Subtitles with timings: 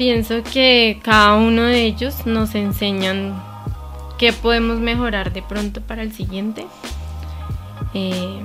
[0.00, 3.38] pienso que cada uno de ellos nos enseñan
[4.18, 6.66] qué podemos mejorar de pronto para el siguiente.
[7.92, 8.40] Eh,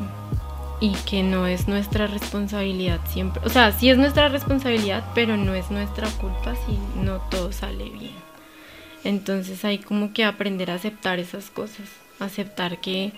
[0.82, 3.42] y que no es nuestra responsabilidad siempre.
[3.46, 7.86] O sea, sí es nuestra responsabilidad, pero no es nuestra culpa si no todo sale
[7.86, 8.12] bien.
[9.06, 11.88] Entonces hay como que aprender a aceptar esas cosas,
[12.20, 13.14] aceptar que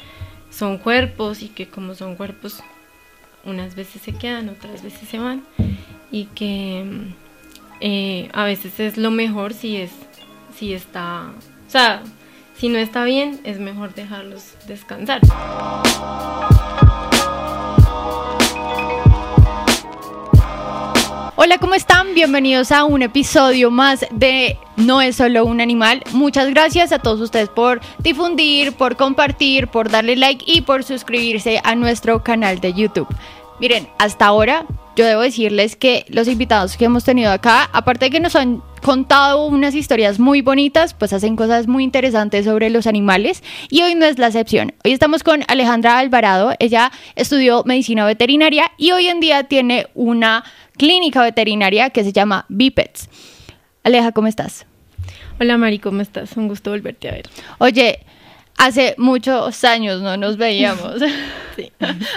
[0.52, 2.62] son cuerpos y que como son cuerpos,
[3.46, 5.44] unas veces se quedan, otras veces se van
[6.12, 6.86] y que
[7.80, 9.92] eh, a veces es lo mejor si es,
[10.56, 11.32] si está,
[11.68, 12.02] o sea,
[12.58, 15.22] si no está bien, es mejor dejarlos descansar.
[21.40, 22.16] Hola, ¿cómo están?
[22.16, 26.04] Bienvenidos a un episodio más de No es solo un animal.
[26.12, 31.62] Muchas gracias a todos ustedes por difundir, por compartir, por darle like y por suscribirse
[31.64, 33.08] a nuestro canal de YouTube.
[33.60, 38.12] Miren, hasta ahora yo debo decirles que los invitados que hemos tenido acá, aparte de
[38.12, 42.86] que nos han contado unas historias muy bonitas, pues hacen cosas muy interesantes sobre los
[42.86, 44.74] animales y hoy no es la excepción.
[44.86, 50.44] Hoy estamos con Alejandra Alvarado, ella estudió medicina veterinaria y hoy en día tiene una
[50.78, 53.10] clínica veterinaria que se llama Bipets.
[53.84, 54.68] Aleja, ¿cómo estás?
[55.40, 56.38] Hola Mari, ¿cómo estás?
[56.38, 57.30] Un gusto volverte a ver.
[57.60, 58.00] Oye,
[58.58, 60.96] hace muchos años no nos veíamos.
[61.58, 61.72] Sí.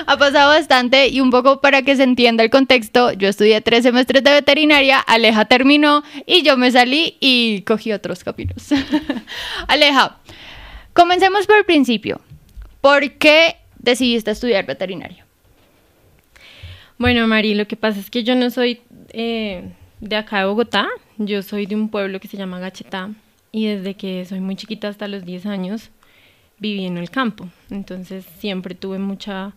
[0.05, 3.85] ha pasado bastante y un poco para que se entienda el contexto, yo estudié tres
[3.85, 8.69] semestres de veterinaria, Aleja terminó y yo me salí y cogí otros caminos.
[9.67, 10.19] Aleja,
[10.93, 12.21] comencemos por el principio.
[12.83, 15.25] ¿Por qué decidiste estudiar veterinario?
[16.99, 18.83] Bueno, Mari, lo que pasa es que yo no soy
[19.15, 23.09] eh, de acá de Bogotá, yo soy de un pueblo que se llama Gachetá
[23.53, 25.91] y desde que soy muy chiquita hasta los 10 años
[26.61, 29.53] viví en el campo, entonces siempre tuve mucha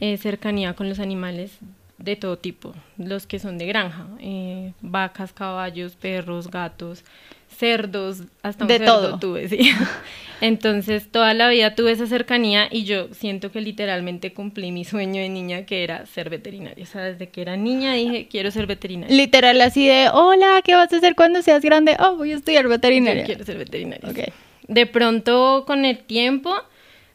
[0.00, 1.58] eh, cercanía con los animales
[1.98, 7.04] de todo tipo, los que son de granja, eh, vacas, caballos, perros, gatos,
[7.48, 9.18] cerdos, hasta un de cerdo todo.
[9.18, 9.72] tuve, sí.
[10.40, 15.20] Entonces toda la vida tuve esa cercanía y yo siento que literalmente cumplí mi sueño
[15.20, 16.84] de niña que era ser veterinaria.
[16.84, 19.14] O sea, desde que era niña dije, quiero ser veterinaria.
[19.14, 21.96] Literal así de, hola, ¿qué vas a hacer cuando seas grande?
[21.98, 23.22] Oh, voy a estudiar veterinaria.
[23.22, 24.08] Yo quiero ser veterinaria.
[24.08, 24.32] Ok.
[24.68, 26.54] De pronto con el tiempo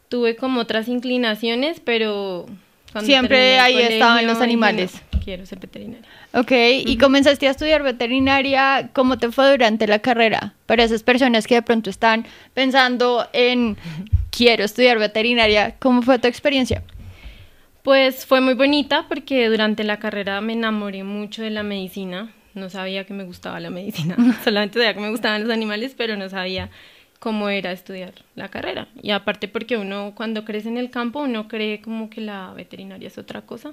[0.10, 2.46] tuve como otras inclinaciones, pero...
[3.02, 5.02] Siempre ahí colegio, estaban los animales.
[5.12, 6.08] "No, quiero ser veterinaria.
[6.34, 6.52] Ok,
[6.86, 10.54] y comenzaste a estudiar veterinaria, ¿cómo te fue durante la carrera?
[10.68, 13.78] Para esas personas que de pronto están pensando en
[14.30, 16.84] quiero estudiar veterinaria, ¿cómo fue tu experiencia?
[17.82, 22.32] Pues fue muy bonita porque durante la carrera me enamoré mucho de la medicina.
[22.54, 26.16] No sabía que me gustaba la medicina, solamente sabía que me gustaban los animales, pero
[26.16, 26.70] no sabía
[27.24, 28.90] cómo era estudiar la carrera.
[29.02, 33.08] Y aparte porque uno cuando crece en el campo, uno cree como que la veterinaria
[33.08, 33.72] es otra cosa.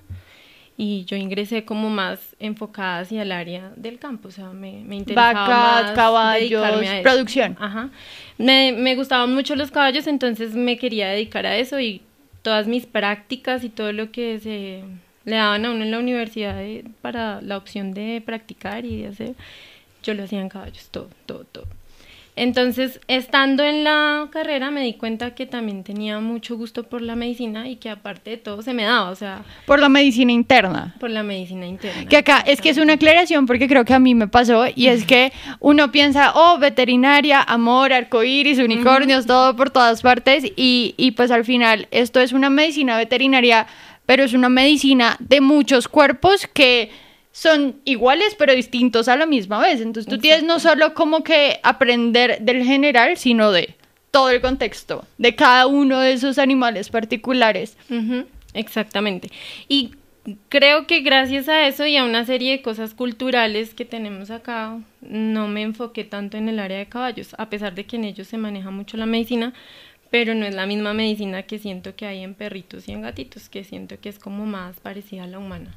[0.76, 4.94] Y yo ingresé como más enfocada hacia el área del campo, o sea, me, me
[4.94, 7.56] interesaba Vacas, más caballos, a producción.
[7.58, 7.90] Ajá.
[8.38, 12.02] Me, me gustaban mucho los caballos, entonces me quería dedicar a eso y
[12.42, 14.84] todas mis prácticas y todo lo que se
[15.24, 19.08] le daban a uno en la universidad de- para la opción de practicar y de
[19.08, 19.34] hacer,
[20.04, 21.66] yo lo hacía en caballos, todo, todo, todo.
[22.36, 27.14] Entonces, estando en la carrera me di cuenta que también tenía mucho gusto por la
[27.16, 30.94] medicina y que aparte de todo se me daba, o sea, Por la medicina interna.
[31.00, 32.06] por la medicina interna.
[32.08, 34.86] Que acá es que es una aclaración porque creo que a mí me pasó y
[34.86, 41.10] es que uno piensa, oh, veterinaria, amor, arcoíris, unicornios, todo por todas partes y, y
[41.10, 43.66] pues al final esto es una medicina veterinaria,
[44.06, 46.90] pero es una medicina de muchos cuerpos que
[47.32, 49.80] son iguales pero distintos a la misma vez.
[49.80, 53.74] Entonces tú tienes no solo como que aprender del general, sino de
[54.10, 57.76] todo el contexto, de cada uno de esos animales particulares.
[58.54, 59.30] Exactamente.
[59.68, 59.92] Y
[60.48, 64.78] creo que gracias a eso y a una serie de cosas culturales que tenemos acá,
[65.00, 68.28] no me enfoqué tanto en el área de caballos, a pesar de que en ellos
[68.28, 69.54] se maneja mucho la medicina,
[70.10, 73.48] pero no es la misma medicina que siento que hay en perritos y en gatitos,
[73.48, 75.76] que siento que es como más parecida a la humana.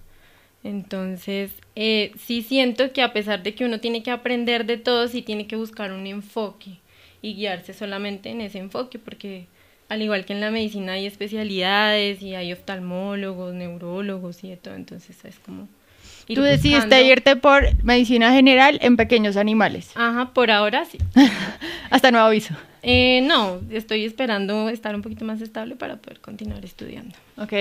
[0.63, 5.07] Entonces, eh, sí siento que a pesar de que uno tiene que aprender de todo,
[5.07, 6.79] sí tiene que buscar un enfoque
[7.21, 9.47] y guiarse solamente en ese enfoque, porque
[9.89, 14.75] al igual que en la medicina hay especialidades y hay oftalmólogos, neurólogos y de todo,
[14.75, 15.67] entonces es como...
[16.27, 17.05] Tú decidiste buscando.
[17.05, 19.91] irte por medicina general en pequeños animales.
[19.95, 20.97] Ajá, por ahora sí.
[21.89, 22.55] Hasta nuevo aviso.
[22.85, 27.15] Eh, no, estoy esperando estar un poquito más estable para poder continuar estudiando.
[27.37, 27.53] Ok.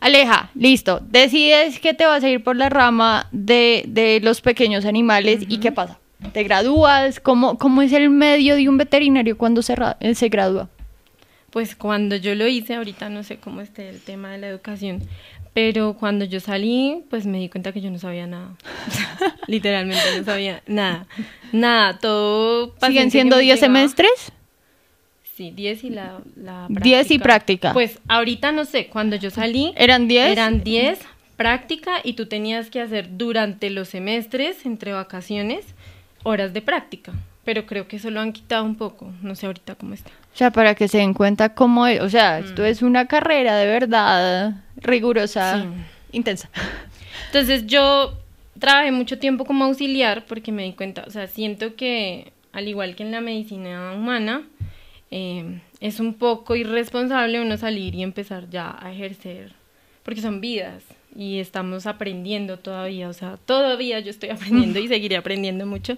[0.00, 1.00] Aleja, listo.
[1.10, 5.44] Decides que te vas a ir por la rama de, de los pequeños animales.
[5.48, 5.98] ¿Y qué pasa?
[6.32, 7.18] ¿Te gradúas?
[7.20, 10.68] ¿Cómo, ¿Cómo es el medio de un veterinario cuando se, eh, se gradúa?
[11.50, 15.02] Pues cuando yo lo hice, ahorita no sé cómo esté el tema de la educación,
[15.52, 18.56] Pero cuando yo salí, pues me di cuenta que yo no sabía nada.
[19.46, 21.06] Literalmente no sabía nada.
[21.52, 22.74] Nada, todo...
[22.84, 24.32] ¿Siguen siendo me 10 llegaba- semestres?
[25.36, 27.72] Sí, 10 y la, la 10 y práctica.
[27.72, 29.72] Pues ahorita no sé, cuando yo salí...
[29.76, 30.30] ¿Eran 10?
[30.30, 31.00] Eran 10
[31.36, 35.64] práctica y tú tenías que hacer durante los semestres, entre vacaciones,
[36.22, 37.12] horas de práctica.
[37.44, 39.12] Pero creo que eso lo han quitado un poco.
[39.22, 40.10] No sé ahorita cómo está.
[40.32, 42.00] O sea, para que se den cuenta cómo es.
[42.00, 42.44] O sea, Mm.
[42.44, 45.68] esto es una carrera de verdad rigurosa, Sí.
[46.16, 46.48] intensa.
[47.26, 48.14] Entonces yo
[48.58, 52.94] trabajé mucho tiempo como auxiliar porque me di cuenta, o sea, siento que al igual
[52.94, 54.42] que en la medicina humana,
[55.10, 59.52] eh, es un poco irresponsable uno salir y empezar ya a ejercer,
[60.02, 60.82] porque son vidas
[61.16, 65.96] y estamos aprendiendo todavía, o sea, todavía yo estoy aprendiendo y seguiré aprendiendo mucho.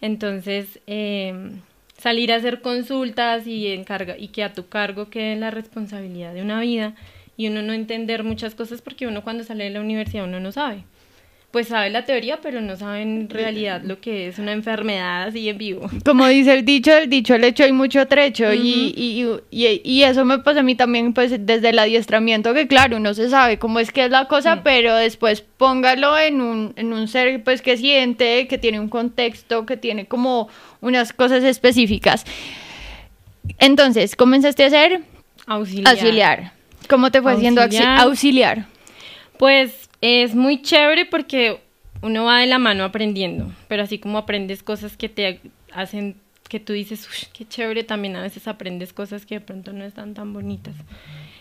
[0.00, 1.52] Entonces, eh,
[1.98, 6.42] salir a hacer consultas y, encarga, y que a tu cargo quede la responsabilidad de
[6.42, 6.94] una vida
[7.36, 10.52] y uno no entender muchas cosas porque uno cuando sale de la universidad uno no
[10.52, 10.84] sabe.
[11.52, 15.48] Pues sabe la teoría, pero no sabe en realidad lo que es una enfermedad así
[15.48, 15.88] en vivo.
[16.04, 20.02] Como dice el dicho, el dicho el hecho hay mucho trecho y, y, y, y
[20.02, 23.58] eso me pasa a mí también pues desde el adiestramiento que claro, uno se sabe
[23.58, 27.62] cómo es que es la cosa, pero después póngalo en un, en un ser pues
[27.62, 30.48] que siente, que tiene un contexto, que tiene como
[30.82, 32.26] unas cosas específicas.
[33.58, 35.00] Entonces, comenzaste a ser
[35.46, 35.88] Auxiliar.
[35.88, 36.52] auxiliar.
[36.88, 38.66] ¿Cómo te fue siendo auxi- Auxiliar.
[39.38, 41.60] Pues es muy chévere porque
[42.02, 45.40] uno va de la mano aprendiendo, pero así como aprendes cosas que te
[45.72, 46.16] hacen
[46.48, 49.84] que tú dices, "Ush, qué chévere, también a veces aprendes cosas que de pronto no
[49.84, 50.74] están tan bonitas.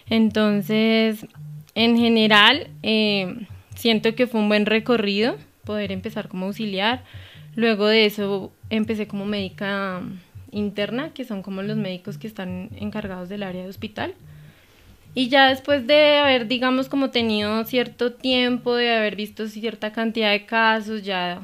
[0.09, 1.25] Entonces,
[1.75, 3.35] en general, eh,
[3.75, 7.03] siento que fue un buen recorrido poder empezar como auxiliar.
[7.55, 10.01] Luego de eso empecé como médica
[10.51, 14.13] interna, que son como los médicos que están encargados del área de hospital.
[15.15, 20.31] Y ya después de haber, digamos, como tenido cierto tiempo, de haber visto cierta cantidad
[20.31, 21.41] de casos, ya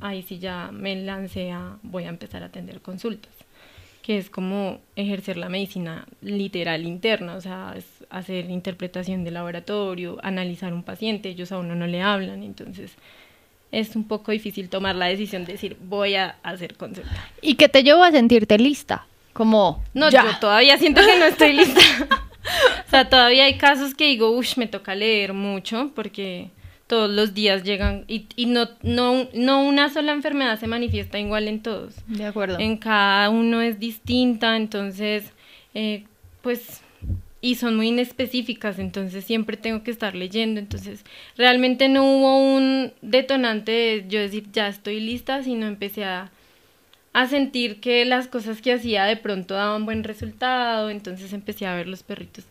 [0.00, 3.32] ahí sí ya me lancé a, voy a empezar a atender consultas,
[4.02, 10.18] que es como ejercer la medicina literal interna, o sea, es hacer interpretación de laboratorio,
[10.24, 12.90] analizar un paciente, ellos a uno no le hablan, entonces
[13.70, 17.10] es un poco difícil tomar la decisión de decir, voy a hacer consulta.
[17.40, 19.06] ¿Y qué te llevó a sentirte lista?
[19.32, 20.24] Como, No, ya.
[20.24, 21.80] yo todavía siento que no estoy lista.
[22.86, 26.50] o sea, todavía hay casos que digo, uff, me toca leer mucho porque
[26.86, 31.48] todos los días llegan y, y no, no, no una sola enfermedad se manifiesta igual
[31.48, 31.94] en todos.
[32.06, 32.58] De acuerdo.
[32.58, 35.32] En cada uno es distinta, entonces,
[35.72, 36.04] eh,
[36.42, 36.82] pues,
[37.40, 41.04] y son muy inespecíficas, entonces siempre tengo que estar leyendo, entonces
[41.36, 46.30] realmente no hubo un detonante de yo decir, ya estoy lista, sino empecé a,
[47.12, 51.74] a sentir que las cosas que hacía de pronto daban buen resultado, entonces empecé a
[51.74, 52.44] ver los perritos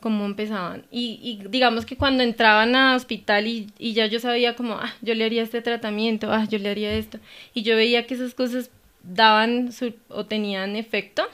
[0.00, 0.84] cómo empezaban.
[0.90, 4.92] Y, y digamos que cuando entraban a hospital y, y ya yo sabía como, ah,
[5.02, 7.18] yo le haría este tratamiento, ah, yo le haría esto,
[7.54, 8.70] y yo veía que esas cosas
[9.02, 11.24] daban su, o tenían efecto,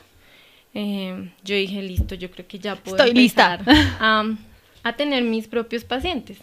[0.72, 3.54] eh, yo dije, listo, yo creo que ya puedo Estoy lista.
[3.54, 4.24] empezar a,
[4.82, 6.38] a tener mis propios pacientes.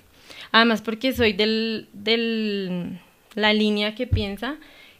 [0.51, 2.99] Además, porque soy del, del
[3.35, 4.57] la línea que piensa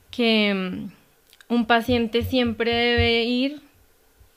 [0.10, 0.88] que
[1.52, 3.62] un paciente siempre debe ir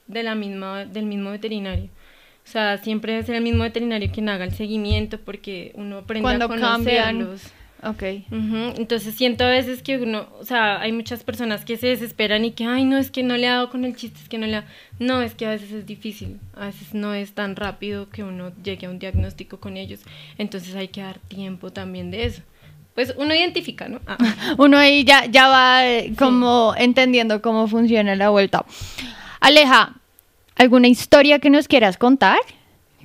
[0.09, 1.85] de la misma, del mismo veterinario.
[1.85, 6.23] O sea, siempre debe ser el mismo veterinario quien haga el seguimiento porque uno aprende
[6.23, 7.19] Cuando a cambian.
[7.19, 7.53] conocerlos.
[8.31, 12.45] Ujú, Entonces siento a veces que uno, o sea, hay muchas personas que se desesperan
[12.45, 14.39] y que, ay, no, es que no le ha dado con el chiste, es que
[14.39, 14.65] no le ha...
[14.99, 18.53] No, es que a veces es difícil, a veces no es tan rápido que uno
[18.65, 20.01] llegue a un diagnóstico con ellos,
[20.39, 22.43] entonces hay que dar tiempo también de eso.
[22.95, 24.01] Pues uno identifica, ¿no?
[24.07, 24.17] Ah.
[24.59, 28.65] Uno ahí ya, ya va eh, como entendiendo cómo funciona la vuelta.
[29.41, 29.95] Aleja,
[30.55, 32.39] ¿alguna historia que nos quieras contar?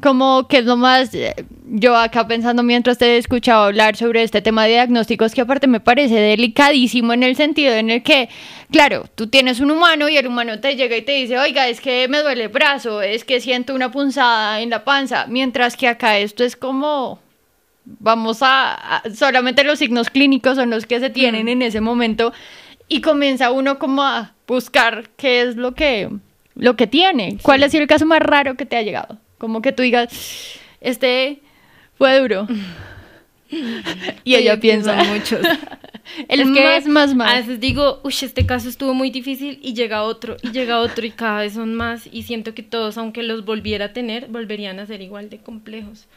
[0.01, 1.34] Como que es lo más, eh,
[1.65, 5.67] yo acá pensando mientras te he escuchado hablar sobre este tema de diagnósticos, que aparte
[5.67, 8.29] me parece delicadísimo en el sentido en el que,
[8.72, 11.81] claro, tú tienes un humano y el humano te llega y te dice, oiga, es
[11.81, 15.88] que me duele el brazo, es que siento una punzada en la panza, mientras que
[15.88, 17.19] acá esto es como,
[17.86, 21.50] vamos a, a- solamente los signos clínicos son los que se tienen Mm.
[21.50, 22.33] en ese momento
[22.88, 26.09] y comienza uno como a buscar qué es lo que
[26.55, 27.38] lo que tiene.
[27.41, 29.17] ¿Cuál ha sido el caso más raro que te ha llegado?
[29.38, 31.39] Como que tú digas, este
[31.98, 32.48] fue duro.
[34.24, 35.39] y ella piensa, muchos.
[36.27, 37.36] el Es que más, más, A más.
[37.48, 41.12] veces digo, uy, este caso estuvo muy difícil y llega otro, y llega otro, y
[41.12, 44.86] cada vez son más, y siento que todos, aunque los volviera a tener, volverían a
[44.86, 46.07] ser igual de complejos.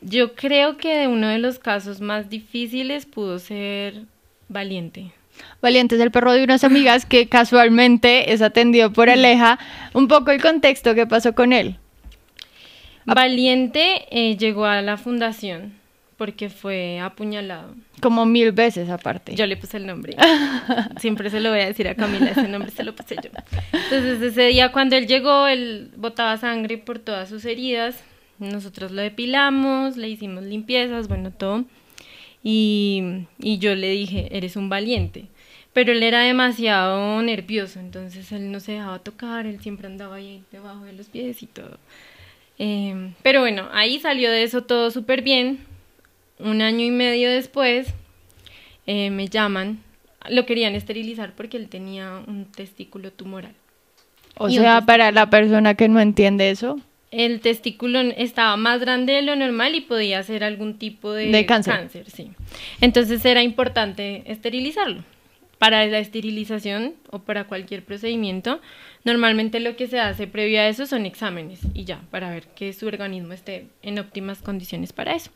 [0.00, 4.04] Yo creo que uno de los casos más difíciles pudo ser
[4.48, 5.12] Valiente.
[5.62, 9.60] Valiente es el perro de unas amigas que casualmente es atendido por Aleja.
[9.94, 11.76] Un poco el contexto que pasó con él.
[13.04, 15.74] Valiente eh, llegó a la fundación
[16.16, 17.74] porque fue apuñalado.
[18.02, 19.34] Como mil veces aparte.
[19.36, 20.16] Yo le puse el nombre.
[21.00, 23.30] Siempre se lo voy a decir a Camila, ese nombre se lo puse yo.
[23.72, 28.02] Entonces ese día cuando él llegó, él botaba sangre por todas sus heridas.
[28.40, 31.64] Nosotros lo depilamos, le hicimos limpiezas, bueno, todo.
[32.42, 35.26] Y, y yo le dije, eres un valiente.
[35.72, 40.42] Pero él era demasiado nervioso, entonces él no se dejaba tocar, él siempre andaba ahí
[40.50, 41.78] debajo de los pies y todo.
[42.58, 45.60] Eh, pero bueno, ahí salió de eso todo súper bien
[46.38, 47.88] un año y medio después
[48.86, 49.82] eh, me llaman,
[50.28, 53.54] lo querían esterilizar porque él tenía un testículo tumoral.
[54.36, 56.80] O sea, para la persona que no entiende eso.
[57.10, 61.88] El testículo estaba más grande de lo normal y podía ser algún tipo de, cáncer.
[62.06, 62.30] sí.
[62.80, 65.02] Entonces era importante esterilizarlo.
[65.58, 68.60] Para la esterilización o para cualquier procedimiento,
[69.04, 72.72] normalmente lo que se hace previo a eso son exámenes y ya, para ver que
[72.72, 75.30] su organismo esté en óptimas condiciones para eso.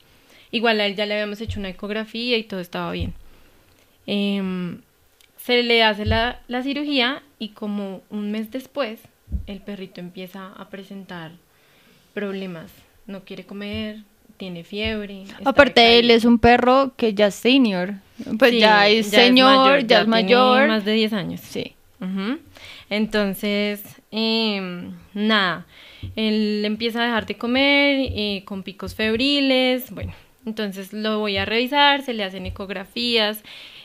[0.50, 3.12] Igual a él ya le habíamos hecho una ecografía y todo estaba bien.
[4.06, 4.80] Em,
[5.36, 9.00] se le hace la, cirugía y como un mes después
[9.46, 11.32] el perrito empieza a presentar
[12.14, 12.70] problemas.
[13.06, 13.98] No quiere comer,
[14.36, 15.24] tiene fiebre.
[15.44, 17.94] Aparte, él es un perro que ya es senior.
[18.38, 20.68] Pues ya es señor, ya, es mayor.
[20.68, 21.40] más de 10 años.
[21.40, 21.74] Sí.
[22.90, 25.66] Entonces, em, nada,
[26.16, 29.90] él empieza a dejar de comer eh, con picos febriles.
[29.90, 30.12] Bueno,
[30.46, 33.42] entonces lo voy a revisar, se le hacen ecografías.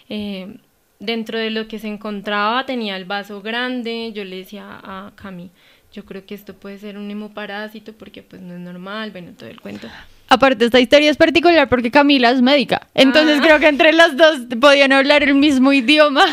[0.10, 0.58] Eh,
[1.00, 4.12] dentro de lo que se encontraba tenía el vaso grande.
[4.14, 5.50] Yo le decía a Cami,
[5.92, 9.50] yo creo que esto puede ser un hemoparásito porque pues no es normal, bueno, todo
[9.50, 9.88] el cuento.
[10.32, 12.88] Aparte, esta historia es particular porque Camila es médica.
[12.94, 13.44] Entonces ah.
[13.44, 16.24] creo que entre las dos podían hablar el mismo idioma.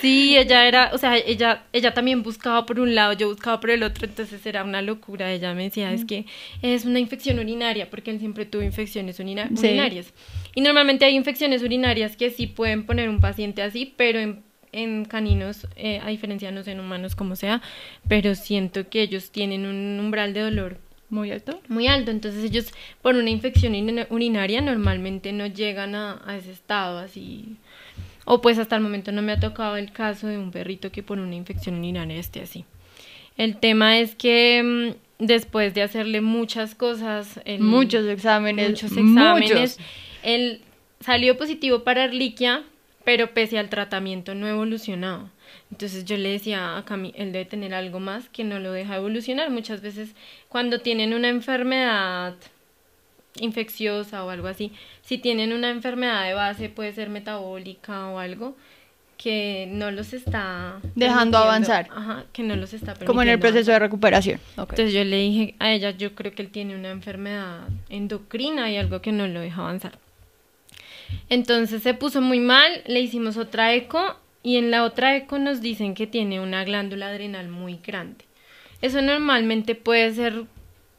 [0.00, 3.70] Sí, ella era, o sea, ella, ella también buscaba por un lado, yo buscaba por
[3.70, 5.32] el otro, entonces era una locura.
[5.32, 6.26] Ella me decía, es que
[6.62, 10.12] es una infección urinaria, porque él siempre tuvo infecciones urinarias.
[10.56, 14.43] Y normalmente hay infecciones urinarias que sí pueden poner un paciente así, pero en,
[14.74, 17.62] en caninos, eh, a diferencia no sé en humanos como sea,
[18.08, 20.78] pero siento que ellos tienen un umbral de dolor
[21.10, 21.60] muy alto.
[21.68, 23.74] Muy alto, entonces ellos por una infección
[24.10, 27.56] urinaria normalmente no llegan a, ese estado así.
[28.24, 31.02] O pues hasta el momento no me ha tocado el caso de un perrito que
[31.02, 32.64] por una infección urinaria esté así.
[33.36, 39.78] El tema es que mm, después de hacerle muchas cosas, muchos exámenes, muchos exámenes,
[40.22, 40.62] él
[41.00, 42.64] salió positivo para Arliquia,
[43.04, 45.30] pero pese al tratamiento no evolucionaba.
[45.70, 48.96] Entonces yo le decía a Cami, él debe tener algo más que no lo deja
[48.96, 49.50] evolucionar.
[49.50, 50.14] Muchas veces
[50.48, 52.34] cuando tienen una enfermedad
[53.40, 58.56] infecciosa o algo así, si tienen una enfermedad de base, puede ser metabólica o algo,
[59.16, 61.88] que no los está dejando avanzar.
[61.94, 64.40] Ajá, que no los está Como en el proceso de recuperación.
[64.56, 68.76] Entonces yo le dije a ella, yo creo que él tiene una enfermedad endocrina y
[68.76, 69.98] algo que no lo deja avanzar.
[71.28, 75.60] Entonces se puso muy mal, le hicimos otra eco y en la otra eco nos
[75.60, 78.24] dicen que tiene una glándula adrenal muy grande.
[78.82, 80.44] Eso normalmente puede ser,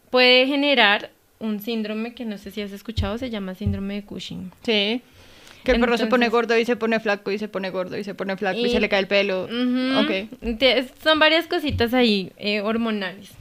[0.09, 4.51] puede generar un síndrome que no sé si has escuchado, se llama síndrome de Cushing.
[4.63, 5.01] Sí.
[5.63, 8.03] Que el perro se pone gordo y se pone flaco y se pone gordo y
[8.03, 9.47] se pone flaco y, se le cae el pelo.
[11.03, 13.31] Son varias cositas ahí eh, hormonales.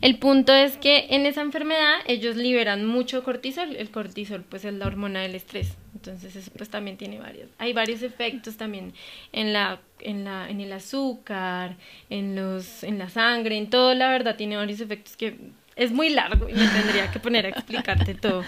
[0.00, 3.76] El punto es que en esa enfermedad ellos liberan mucho cortisol.
[3.76, 5.76] El cortisol pues es la hormona del estrés.
[5.94, 7.48] Entonces eso pues también tiene varios.
[7.58, 8.92] Hay varios efectos también
[9.32, 11.76] en la en la en el azúcar,
[12.10, 15.36] en los en la sangre, en todo, la verdad tiene varios efectos que
[15.76, 18.44] es muy largo y me tendría que poner a explicarte todo.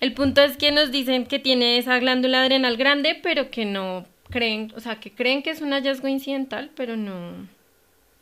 [0.00, 4.04] El punto es que nos dicen que tiene esa glándula adrenal grande, pero que no
[4.30, 7.46] creen, o sea, que creen que es un hallazgo incidental, pero no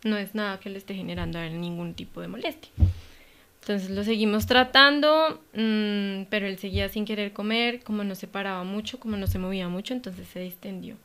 [0.05, 2.71] no es nada que le esté generando a él ningún tipo de molestia.
[3.61, 8.63] Entonces lo seguimos tratando, mm, pero él seguía sin querer comer, como no se paraba
[8.63, 10.97] mucho, como no se movía mucho, entonces se distendió.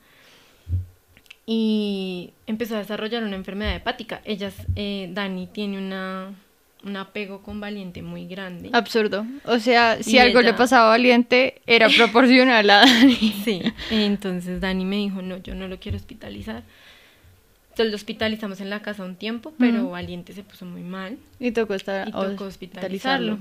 [1.46, 4.22] Y empezó a desarrollar una enfermedad hepática.
[4.26, 6.34] Ella, eh, Dani, tiene una,
[6.84, 8.70] un apego con Valiente muy grande.
[8.74, 9.26] Absurdo.
[9.46, 13.16] O sea, si algo le pasaba a Valiente, era proporcional a Dani.
[13.46, 16.64] Sí, entonces Dani me dijo, no, yo no lo quiero hospitalizar
[17.84, 21.18] lo hospitalizamos en la casa un tiempo, pero Valiente se puso muy mal.
[21.40, 23.40] Y tocó, estar, hospitalizarlo.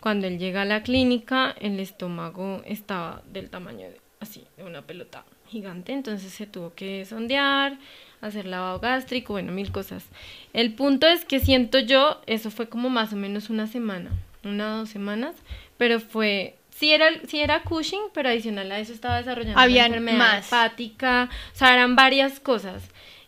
[0.00, 4.82] Cuando él llega a la clínica, el estómago estaba del tamaño de, así, de una
[4.82, 7.78] pelota gigante, entonces se tuvo que sondear,
[8.20, 10.04] hacer lavado gástrico, bueno, mil cosas.
[10.52, 14.10] El punto es que siento yo, eso fue como más o menos una semana,
[14.44, 15.34] una o dos semanas,
[15.78, 20.18] pero fue sí era, sí era Cushing, pero adicional a eso estaba desarrollando una enfermedad
[20.18, 20.46] más.
[20.46, 22.82] hepática, o sea, eran varias cosas.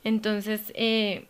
[0.04, 1.26] Entonces, eh,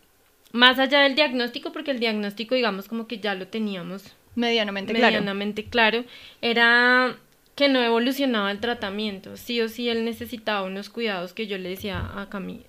[0.51, 5.07] más allá del diagnóstico, porque el diagnóstico, digamos, como que ya lo teníamos medianamente, claro.
[5.07, 6.03] medianamente claro,
[6.41, 7.17] era
[7.55, 9.37] que no evolucionaba el tratamiento.
[9.37, 12.61] Sí o sí él necesitaba unos cuidados que yo le decía a Cami,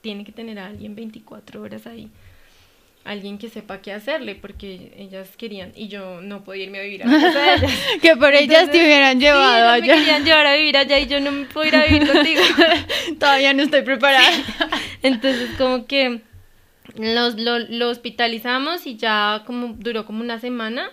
[0.00, 2.10] tiene que tener a alguien 24 horas ahí.
[3.04, 7.02] Alguien que sepa qué hacerle, porque ellas querían, y yo no podía irme a vivir
[7.02, 7.72] a la casa de ellas.
[8.02, 9.94] que por ellas te hubieran Sí, llevado ellas me allá.
[10.00, 12.40] querían llevar a vivir allá y yo no me puedo ir a vivir contigo.
[13.20, 14.26] Todavía no estoy preparada.
[15.02, 16.20] Entonces, como que
[16.96, 20.90] los, lo, lo hospitalizamos y ya como duró como una semana.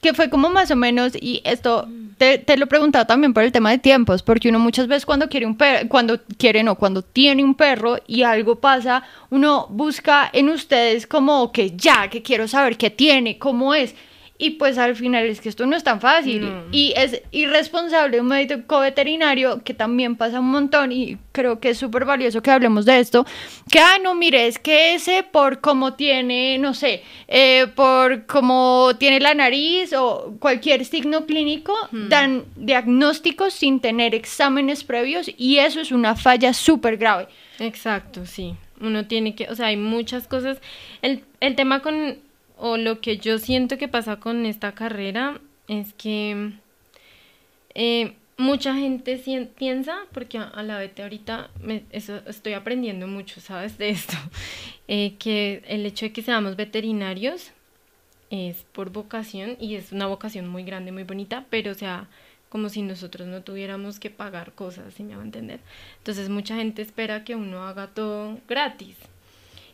[0.00, 1.88] Que fue como más o menos, y esto
[2.18, 5.06] te, te lo he preguntado también por el tema de tiempos, porque uno muchas veces
[5.06, 9.66] cuando quiere un perro, cuando quiere no, cuando tiene un perro y algo pasa, uno
[9.68, 13.94] busca en ustedes como que ya, que quiero saber qué tiene, cómo es.
[14.38, 16.42] Y pues al final es que esto no es tan fácil.
[16.42, 16.64] No.
[16.70, 21.78] Y es irresponsable un médico veterinario, que también pasa un montón, y creo que es
[21.78, 23.24] súper valioso que hablemos de esto,
[23.70, 28.92] que, ah, no, mire, es que ese por cómo tiene, no sé, eh, por cómo
[28.98, 35.80] tiene la nariz o cualquier signo clínico, dan diagnósticos sin tener exámenes previos, y eso
[35.80, 37.28] es una falla súper grave.
[37.58, 38.54] Exacto, sí.
[38.78, 40.60] Uno tiene que, o sea, hay muchas cosas.
[41.00, 42.18] El, el tema con,
[42.56, 46.52] o lo que yo siento que pasa con esta carrera es que
[47.74, 49.18] eh, mucha gente
[49.56, 53.78] piensa, porque a, a la vez ahorita me- eso, estoy aprendiendo mucho, ¿sabes?
[53.78, 54.16] De esto,
[54.88, 57.52] eh, que el hecho de que seamos veterinarios
[58.30, 62.08] es por vocación y es una vocación muy grande, muy bonita, pero o sea,
[62.50, 65.60] como si nosotros no tuviéramos que pagar cosas, si me va a entender.
[65.98, 68.96] Entonces mucha gente espera que uno haga todo gratis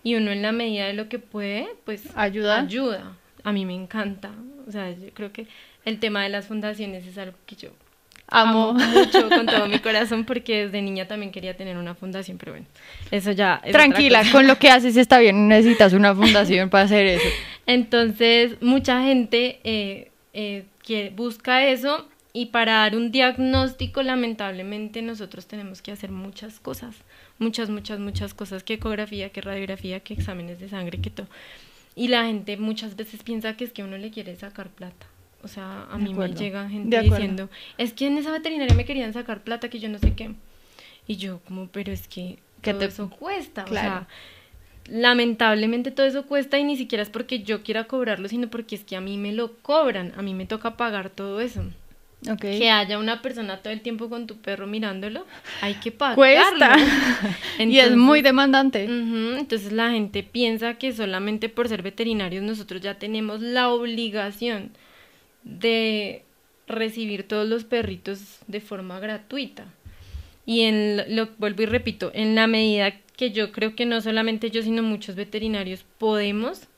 [0.02, 2.60] y uno en la medida de lo que puede, pues Ayuda.
[2.60, 3.16] ayuda.
[3.44, 4.30] A mí me encanta,
[4.68, 5.46] o sea, yo creo que
[5.84, 7.70] el tema de las fundaciones es algo que yo
[8.28, 8.70] Amo.
[8.70, 12.52] amo mucho con todo mi corazón porque desde niña también quería tener una fundación, pero
[12.52, 12.66] bueno,
[13.10, 17.04] eso ya es Tranquila, con lo que haces está bien, necesitas una fundación para hacer
[17.06, 17.28] eso.
[17.66, 25.46] Entonces, mucha gente eh, eh, quiere- busca eso y para dar un diagnóstico, lamentablemente, nosotros
[25.46, 26.94] tenemos que hacer muchas cosas,
[27.42, 31.26] muchas, muchas, muchas cosas, que ecografía, que radiografía, que exámenes de sangre, que todo.
[31.94, 35.06] Y la gente muchas veces piensa que es que uno le quiere sacar plata.
[35.42, 38.84] O sea, a De mí me llega gente diciendo, es que en esa veterinaria me
[38.84, 40.30] querían sacar plata, que yo no sé qué.
[41.06, 43.64] Y yo como, pero es que Que todo te- eso cuesta.
[43.64, 43.88] Claro.
[43.88, 44.08] O sea,
[44.88, 48.84] lamentablemente todo eso cuesta y ni siquiera es porque yo quiera cobrarlo, sino porque es
[48.84, 51.64] que a mí me lo cobran, a mí me toca pagar todo eso.
[52.58, 55.26] Que haya una persona todo el tiempo con tu perro mirándolo,
[55.60, 56.16] hay que pagarlo.
[56.16, 56.76] Cuesta.
[57.58, 58.84] y es muy demandante.
[58.84, 64.70] Entonces la gente piensa que solamente por ser veterinarios nosotros ya tenemos la obligación
[65.44, 66.22] de
[66.68, 69.66] recibir todos los perritos de forma gratuita.
[70.46, 74.00] Y en lo, lo- vuelvo y repito, en la medida que yo creo que no
[74.00, 76.68] solamente yo, sino muchos veterinarios podemos,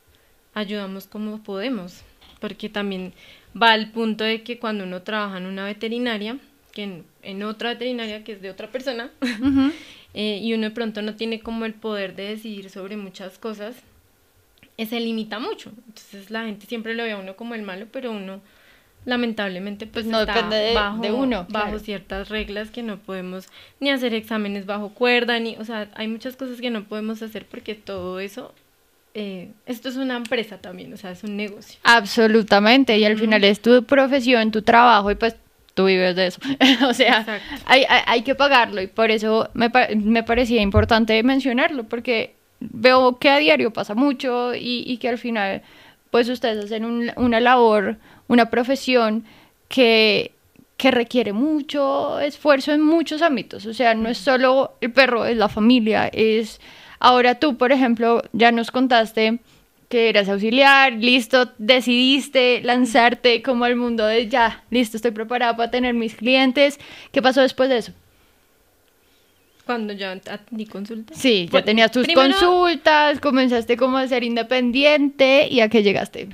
[0.54, 2.02] ayudamos como podemos.
[2.40, 3.12] Porque también
[3.60, 6.38] va al punto de que cuando uno trabaja en una veterinaria,
[6.72, 9.10] que en, en otra veterinaria que es de otra persona,
[10.14, 13.76] eh, y uno de pronto no tiene como el poder de decidir sobre muchas cosas,
[14.76, 15.70] eh, se limita mucho.
[15.86, 18.40] Entonces la gente siempre lo ve a uno como el malo, pero uno
[19.04, 21.78] lamentablemente pues, Pues no está depende de- bajo, de uno, bajo claro.
[21.78, 26.36] ciertas reglas que no podemos ni hacer exámenes bajo cuerda, ni, o sea, hay muchas
[26.36, 28.54] cosas que no podemos hacer porque todo eso,
[29.14, 31.78] eh, esto es una empresa también, o sea, es un negocio.
[31.84, 32.98] Absolutamente.
[32.98, 35.36] Y al final es tu profesión, tu trabajo y pues
[35.74, 36.40] tú vives de eso.
[36.88, 37.24] o sea,
[37.64, 43.18] hay, hay, hay que pagarlo y por eso me, me parecía importante mencionarlo porque veo
[43.18, 45.62] que a diario pasa mucho y, y que al final
[46.10, 47.96] pues ustedes hacen un- una labor,
[48.28, 49.24] una profesión
[49.68, 50.30] que,
[50.76, 53.66] que requiere mucho esfuerzo en muchos ámbitos.
[53.66, 56.60] O sea, no es solo el perro, es la familia, es...
[57.04, 59.38] Ahora tú, por ejemplo, ya nos contaste
[59.90, 65.70] que eras auxiliar, listo, decidiste lanzarte como al mundo de ya, listo, estoy preparada para
[65.70, 66.80] tener mis clientes.
[67.12, 67.92] ¿Qué pasó después de eso?
[69.66, 71.18] Cuando yo atendí consultas.
[71.18, 76.28] Sí, ya tenías tus primero- consultas, comenzaste como a ser independiente y a qué llegaste.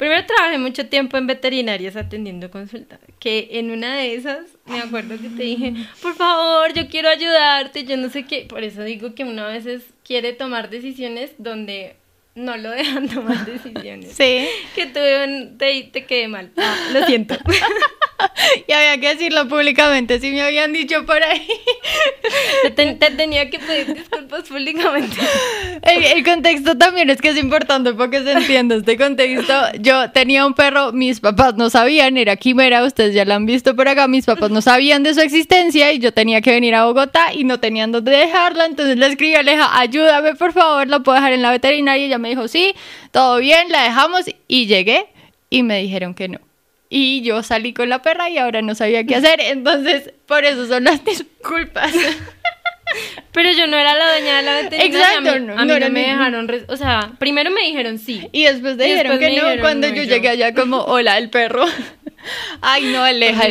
[0.00, 5.16] Primero trabajé mucho tiempo en veterinarias atendiendo consultas, que en una de esas me acuerdo
[5.20, 9.14] que te dije, por favor, yo quiero ayudarte, yo no sé qué, por eso digo
[9.14, 11.96] que una vez es- quiere tomar decisiones donde
[12.34, 14.12] no lo dejan tomar decisiones.
[14.12, 14.48] Sí.
[14.74, 17.36] Que tuve un, te, te quedé mal, Ah, lo siento.
[18.66, 21.46] Y había que decirlo públicamente, si me habían dicho por ahí.
[22.62, 25.16] Te, ten- te tenía que pedir disculpas públicamente.
[25.82, 29.54] El, el contexto también es que es importante para que se entienda este contexto.
[29.80, 33.74] Yo tenía un perro, mis papás no sabían, era quimera, ustedes ya la han visto
[33.74, 36.84] por acá, mis papás no sabían de su existencia y yo tenía que venir a
[36.86, 41.00] Bogotá y no tenían dónde dejarla, entonces le escribí a Aleja, ayúdame por favor, la
[41.00, 42.74] puedo dejar en la veterinaria y ella me dijo, sí,
[43.10, 45.06] todo bien, la dejamos y llegué.
[45.50, 46.38] y me dijeron que no.
[46.92, 50.66] Y yo salí con la perra y ahora no sabía qué hacer, entonces por eso
[50.66, 51.92] son las disculpas.
[53.32, 54.86] Pero yo no era la dueña de la veterinaria.
[54.98, 56.48] Exacto, a mí no, no, no me dejaron.
[56.48, 58.28] res- O sea, primero me dijeron sí.
[58.32, 61.16] Y después te dijeron después que no dijeron cuando no, yo llegué allá como, hola,
[61.16, 61.64] el perro.
[62.60, 63.46] Ay, no, Aleja.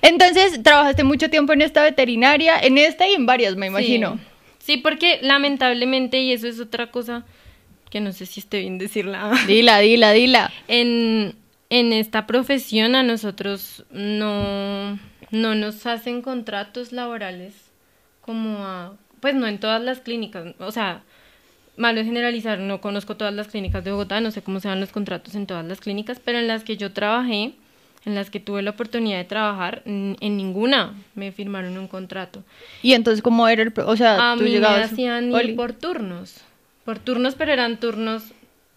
[0.00, 4.14] Entonces, trabajaste mucho tiempo en esta veterinaria, en esta y en varias, me imagino.
[4.14, 4.74] Sí.
[4.74, 7.24] Sí, porque lamentablemente, y eso es otra cosa
[7.90, 9.32] que no sé si esté bien decirla.
[9.48, 10.52] Dila, dila, dila.
[10.68, 11.34] En,
[11.78, 14.96] en esta profesión a nosotros no,
[15.32, 17.52] no nos hacen contratos laborales
[18.20, 21.02] como a, pues no en todas las clínicas, o sea,
[21.76, 24.78] malo es generalizar, no conozco todas las clínicas de Bogotá, no sé cómo se dan
[24.78, 27.54] los contratos en todas las clínicas, pero en las que yo trabajé,
[28.04, 32.44] en las que tuve la oportunidad de trabajar, en ninguna me firmaron un contrato.
[32.82, 33.72] Y entonces, ¿cómo era el...
[33.84, 36.36] O sea, A tú mí me hacían ir por turnos,
[36.84, 38.22] por turnos, pero eran turnos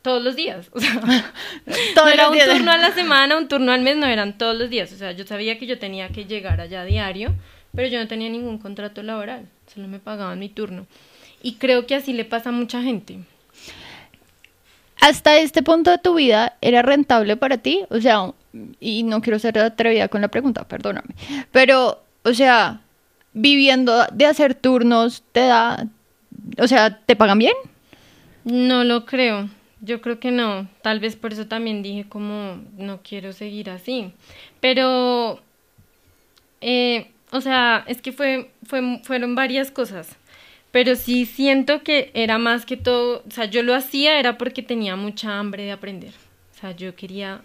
[0.07, 0.93] todos los días, o sea,
[1.95, 4.69] no era un turno a la semana, un turno al mes, no eran todos los
[4.69, 4.89] días.
[4.93, 7.35] O sea, yo sabía que yo tenía que llegar allá a diario,
[7.75, 10.87] pero yo no tenía ningún contrato laboral, solo me pagaban mi turno.
[11.43, 13.19] Y creo que así le pasa a mucha gente.
[15.01, 17.83] Hasta este punto de tu vida, ¿era rentable para ti?
[17.89, 18.31] O sea,
[18.79, 21.15] y no quiero ser atrevida con la pregunta, perdóname.
[21.51, 22.79] Pero, o sea,
[23.33, 25.85] viviendo de hacer turnos, ¿te da...
[26.59, 27.55] O sea, ¿te pagan bien?
[28.45, 29.49] No lo creo.
[29.81, 30.67] Yo creo que no.
[30.81, 34.11] Tal vez por eso también dije como no quiero seguir así.
[34.59, 35.39] Pero,
[36.61, 40.15] eh, o sea, es que fue, fue, fueron varias cosas.
[40.71, 44.63] Pero sí siento que era más que todo, o sea, yo lo hacía era porque
[44.63, 46.13] tenía mucha hambre de aprender.
[46.51, 47.41] O sea, yo quería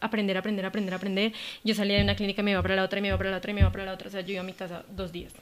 [0.00, 1.32] aprender, aprender, aprender, aprender.
[1.64, 3.52] Yo salía de una clínica, me iba para la otra, me iba para la otra,
[3.52, 4.08] me iba para la otra.
[4.08, 5.32] O sea, yo iba a mi casa dos días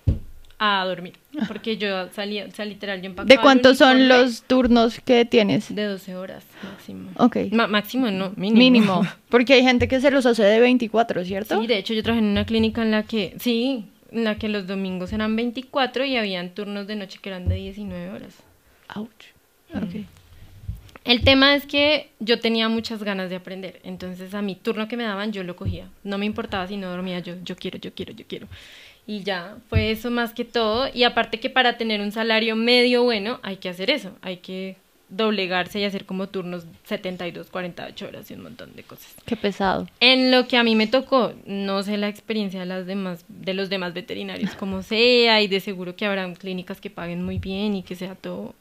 [0.59, 1.15] a dormir.
[1.49, 5.75] Porque yo salía, o sea, literal, yo empacaba ¿De cuántos son los turnos que tienes?
[5.75, 7.11] De 12 horas máximo.
[7.17, 7.37] Ok.
[7.53, 8.59] Ma- máximo, no, mínimo.
[8.59, 9.03] Mínimo.
[9.29, 11.61] Porque hay gente que se los hace de 24, ¿cierto?
[11.61, 14.49] Sí, de hecho yo trabajé en una clínica en la que, sí, en la que
[14.49, 18.35] los domingos eran 24 y habían turnos de noche que eran de 19 horas.
[18.95, 19.09] Ouch.
[19.75, 20.05] Ok.
[21.05, 24.97] El tema es que yo tenía muchas ganas de aprender, entonces a mi turno que
[24.97, 25.89] me daban yo lo cogía.
[26.03, 28.47] No me importaba si no dormía yo, yo quiero, yo quiero, yo quiero.
[29.07, 30.89] Y ya, fue eso más que todo.
[30.93, 34.77] Y aparte que para tener un salario medio bueno hay que hacer eso, hay que
[35.11, 39.15] doblegarse y hacer como turnos 72, 48 horas y un montón de cosas.
[39.25, 39.87] Qué pesado.
[40.01, 43.55] En lo que a mí me tocó, no sé la experiencia de las demás, de
[43.55, 47.75] los demás veterinarios como sea, y de seguro que habrán clínicas que paguen muy bien
[47.75, 48.55] y que sea todo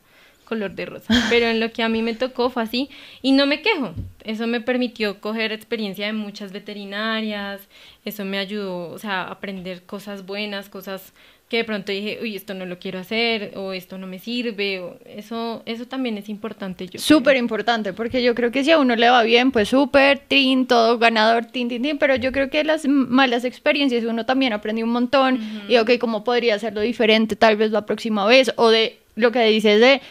[0.53, 1.13] color de rosa.
[1.29, 2.89] Pero en lo que a mí me tocó fue así,
[3.21, 3.93] y no me quejo.
[4.23, 7.67] Eso me permitió coger experiencia de muchas veterinarias,
[8.05, 11.13] eso me ayudó, o sea, aprender cosas buenas, cosas
[11.49, 14.79] que de pronto dije, uy, esto no lo quiero hacer, o esto no me sirve,
[14.79, 16.87] o eso, eso también es importante.
[16.87, 16.99] Yo.
[16.99, 20.65] Súper importante, porque yo creo que si a uno le va bien, pues súper, tin,
[20.65, 24.83] todo ganador, tin, tin, tin, pero yo creo que las malas experiencias uno también aprende
[24.83, 28.51] un montón y ok, ¿cómo podría hacerlo diferente tal vez la próxima vez?
[28.55, 30.01] O de lo que dices de,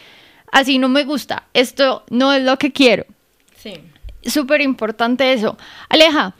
[0.53, 3.05] así no me gusta, esto no es lo que quiero.
[3.57, 3.73] Sí.
[4.25, 5.57] Súper importante eso.
[5.89, 6.35] Aleja,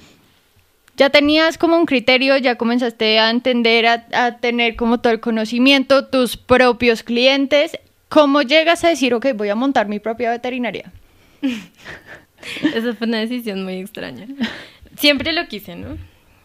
[0.95, 5.19] ya tenías como un criterio, ya comenzaste a entender, a, a tener como todo el
[5.19, 7.78] conocimiento, tus propios clientes.
[8.08, 10.93] ¿Cómo llegas a decir, ok, voy a montar mi propia veterinaria?
[12.62, 14.28] Esa fue una decisión muy extraña.
[14.97, 15.97] Siempre lo quise, ¿no?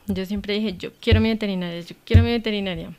[0.07, 2.93] Yo siempre dije, yo quiero mi veterinaria, yo quiero mi veterinaria.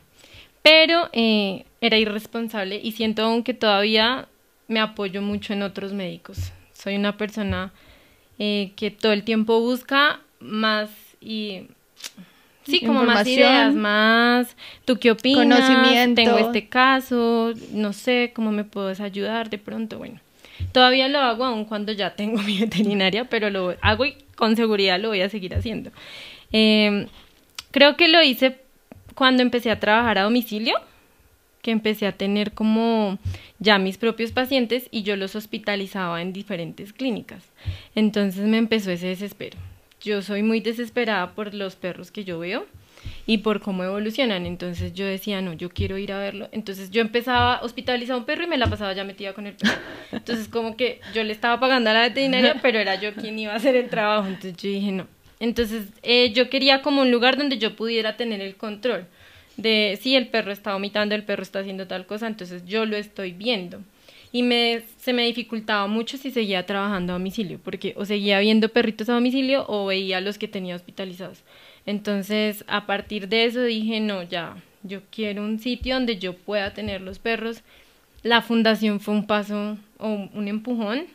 [0.62, 4.28] Pero eh, era irresponsable y siento aún que todavía
[4.70, 6.52] me apoyo mucho en otros médicos.
[6.72, 7.72] Soy una persona
[8.38, 10.88] eh, que todo el tiempo busca más
[11.20, 11.62] y...
[12.64, 14.54] Sí, como más ideas, más
[14.84, 16.22] tú qué opinas, Conocimiento.
[16.22, 20.20] tengo este caso, no sé cómo me puedes ayudar de pronto, bueno.
[20.70, 25.00] Todavía lo hago aún cuando ya tengo mi veterinaria, pero lo hago y con seguridad
[25.00, 25.90] lo voy a seguir haciendo.
[26.52, 27.08] Eh,
[27.72, 28.58] creo que lo hice
[29.16, 30.76] cuando empecé a trabajar a domicilio,
[31.62, 33.18] que empecé a tener como
[33.58, 37.44] ya mis propios pacientes y yo los hospitalizaba en diferentes clínicas.
[37.94, 39.58] Entonces me empezó ese desespero.
[40.00, 42.66] Yo soy muy desesperada por los perros que yo veo
[43.26, 44.46] y por cómo evolucionan.
[44.46, 46.48] Entonces yo decía, no, yo quiero ir a verlo.
[46.52, 49.46] Entonces yo empezaba a hospitalizar a un perro y me la pasaba ya metida con
[49.46, 49.78] el perro.
[50.12, 53.52] Entonces como que yo le estaba pagando a la veterinaria, pero era yo quien iba
[53.52, 54.26] a hacer el trabajo.
[54.26, 55.06] Entonces yo dije, no.
[55.38, 59.06] Entonces eh, yo quería como un lugar donde yo pudiera tener el control
[59.60, 62.96] de si el perro está vomitando, el perro está haciendo tal cosa, entonces yo lo
[62.96, 63.80] estoy viendo.
[64.32, 64.44] Y
[64.98, 69.14] se me dificultaba mucho si seguía trabajando a domicilio, porque o seguía viendo perritos a
[69.14, 71.42] domicilio o veía los que tenía hospitalizados.
[71.84, 76.72] Entonces, a partir de eso dije, no, ya, yo quiero un sitio donde yo pueda
[76.72, 77.62] tener los perros.
[78.22, 81.06] La fundación fue un paso o un empujón.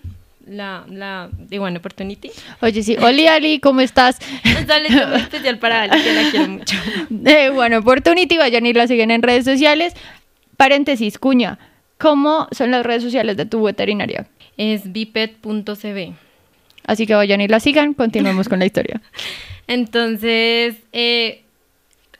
[0.45, 2.31] La, la de One Opportunity.
[2.61, 2.95] Oye, sí.
[2.97, 4.19] Oli, Ali, ¿cómo estás?
[4.45, 6.77] Un saludo muy especial para Ali, que la quiero mucho.
[7.09, 9.93] De One Opportunity, vayan y la siguen en redes sociales.
[10.57, 11.59] Paréntesis, cuña.
[11.97, 14.27] ¿Cómo son las redes sociales de tu veterinaria?
[14.57, 16.13] Es biped.cb.
[16.85, 19.01] Así que vayan y la sigan, continuemos con la historia.
[19.67, 21.44] Entonces, eh,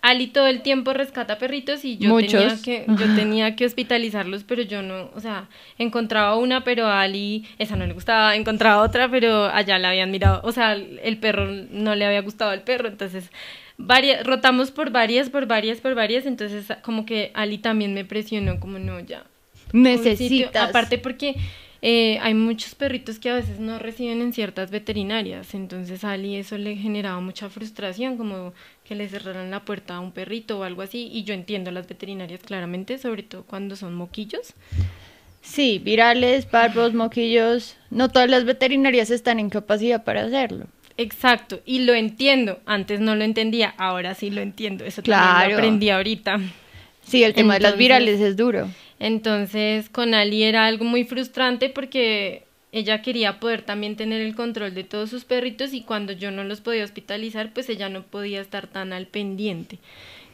[0.07, 4.61] Ali todo el tiempo rescata perritos y yo tenía que yo tenía que hospitalizarlos, pero
[4.61, 9.09] yo no, o sea, encontraba una, pero a Ali esa no le gustaba, encontraba otra,
[9.09, 12.87] pero allá la habían mirado, o sea, el perro no le había gustado al perro,
[12.87, 13.31] entonces
[13.77, 18.59] varias rotamos por varias, por varias, por varias, entonces como que Ali también me presionó
[18.59, 19.25] como no ya.
[19.73, 20.69] Necesitas.
[20.69, 21.35] Aparte porque
[21.81, 26.35] eh, hay muchos perritos que a veces no reciben en ciertas veterinarias, entonces a Ali
[26.35, 28.53] eso le generaba mucha frustración, como
[28.87, 31.87] que le cerraran la puerta a un perrito o algo así, y yo entiendo las
[31.87, 34.53] veterinarias claramente, sobre todo cuando son moquillos.
[35.41, 37.77] Sí, virales, parvos, moquillos.
[37.89, 40.67] No todas las veterinarias están en capacidad para hacerlo.
[40.97, 45.57] Exacto, y lo entiendo, antes no lo entendía, ahora sí lo entiendo, eso también lo
[45.57, 46.39] aprendí ahorita.
[47.05, 48.69] Sí, el tema de las virales es duro.
[48.97, 52.44] Entonces, con Ali era algo muy frustrante porque
[52.75, 56.43] ella quería poder también tener el control de todos sus perritos y cuando yo no
[56.43, 59.79] los podía hospitalizar, pues ella no podía estar tan al pendiente.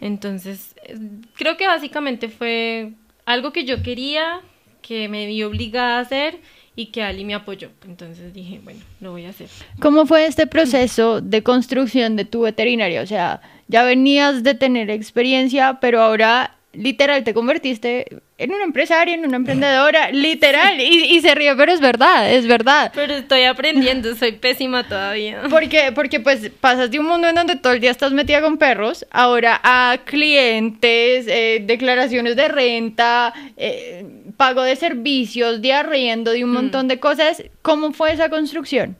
[0.01, 0.97] Entonces, eh,
[1.35, 2.93] creo que básicamente fue
[3.25, 4.41] algo que yo quería,
[4.81, 6.39] que me vi obligada a hacer
[6.75, 7.69] y que Ali me apoyó.
[7.85, 9.47] Entonces dije, bueno, lo voy a hacer.
[9.79, 13.03] ¿Cómo fue este proceso de construcción de tu veterinaria?
[13.03, 18.05] O sea, ya venías de tener experiencia, pero ahora literal te convertiste
[18.37, 20.79] en una empresaria, en una emprendedora, literal.
[20.79, 22.91] Y, y se ríe, pero es verdad, es verdad.
[22.95, 25.41] Pero estoy aprendiendo, soy pésima todavía.
[25.49, 28.57] Porque, porque pues pasas de un mundo en donde todo el día estás metida con
[28.57, 34.05] perros, ahora a clientes, eh, declaraciones de renta, eh,
[34.37, 36.53] pago de servicios, de arriendo, de un Mm.
[36.53, 37.43] montón de cosas.
[37.61, 38.95] ¿Cómo fue esa construcción?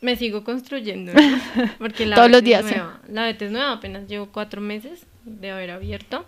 [0.00, 1.20] Me sigo construyendo, ¿no?
[1.78, 2.74] porque la Todos los días, sí.
[2.74, 3.00] nueva.
[3.10, 6.24] La vet es nueva, apenas llevo cuatro meses de haber abierto.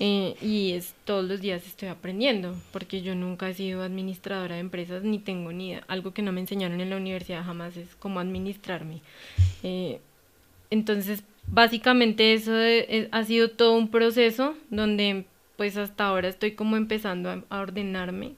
[0.00, 4.60] Eh, y es todos los días estoy aprendiendo, porque yo nunca he sido administradora de
[4.62, 5.84] empresas ni tengo ni idea.
[5.86, 9.02] Algo que no me enseñaron en la universidad jamás es cómo administrarme.
[9.62, 10.00] Eh,
[10.70, 16.52] entonces, básicamente eso de- eh, ha sido todo un proceso donde pues hasta ahora estoy
[16.52, 18.32] como empezando a, a ordenarme,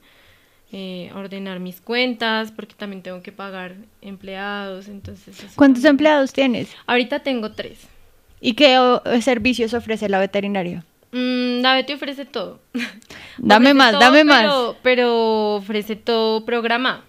[0.73, 5.37] eh, a ordenar mis cuentas, porque también tengo que pagar empleados, entonces...
[5.55, 6.75] ¿Cuántos empleados tienes?
[6.87, 7.87] Ahorita tengo tres.
[8.41, 8.77] ¿Y qué
[9.21, 10.85] servicios ofrece la veterinaria?
[11.13, 12.61] Mm, la Betty ofrece todo.
[13.39, 14.43] Dame Ofrece más, todo, dame más.
[14.43, 17.03] pero- Pero ofrece todo programado.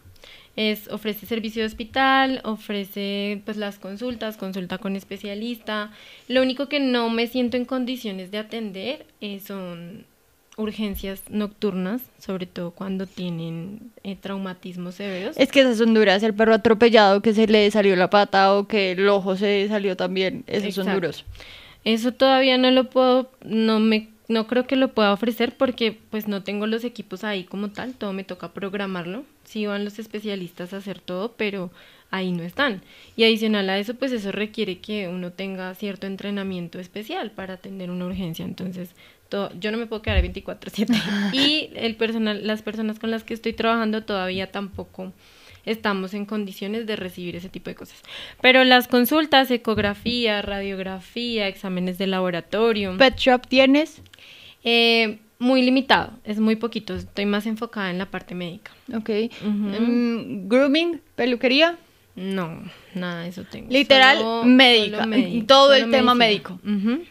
[0.56, 5.90] Es, ofrece servicio de hospital, ofrece pues las consultas, consulta con especialista.
[6.28, 10.06] Lo único que no me siento en condiciones de atender eh, son
[10.56, 15.36] urgencias nocturnas, sobre todo cuando tienen eh, traumatismos severos.
[15.40, 18.68] Es que esas son duras, el perro atropellado que se le salió la pata o
[18.68, 21.26] que el ojo se salió también, esos son duros.
[21.86, 26.28] Eso todavía no lo puedo, no me, no creo que lo pueda ofrecer porque pues
[26.28, 29.26] no tengo los equipos ahí como tal, todo me toca programarlo.
[29.44, 31.72] Sí van los especialistas a hacer todo, pero
[32.10, 32.82] ahí no están.
[33.16, 37.90] Y adicional a eso, pues eso requiere que uno tenga cierto entrenamiento especial para atender
[37.92, 38.46] una urgencia.
[38.46, 38.92] Entonces,
[39.30, 40.96] todo, yo no me puedo quedar 24/7.
[41.34, 45.12] y el personal, las personas con las que estoy trabajando todavía tampoco
[45.66, 48.02] estamos en condiciones de recibir ese tipo de cosas.
[48.42, 54.02] Pero las consultas, ecografía, radiografía, exámenes de laboratorio, ¿Pet shop tienes?
[54.64, 58.72] eh, muy limitado, es muy poquito, estoy más enfocada en la parte médica.
[58.96, 59.10] Ok.
[59.42, 61.78] Mm, grooming, peluquería.
[62.16, 63.72] No, nada de eso tengo.
[63.72, 65.06] Literal, médica,
[65.48, 66.14] todo el tema.
[66.14, 67.04] Ujú.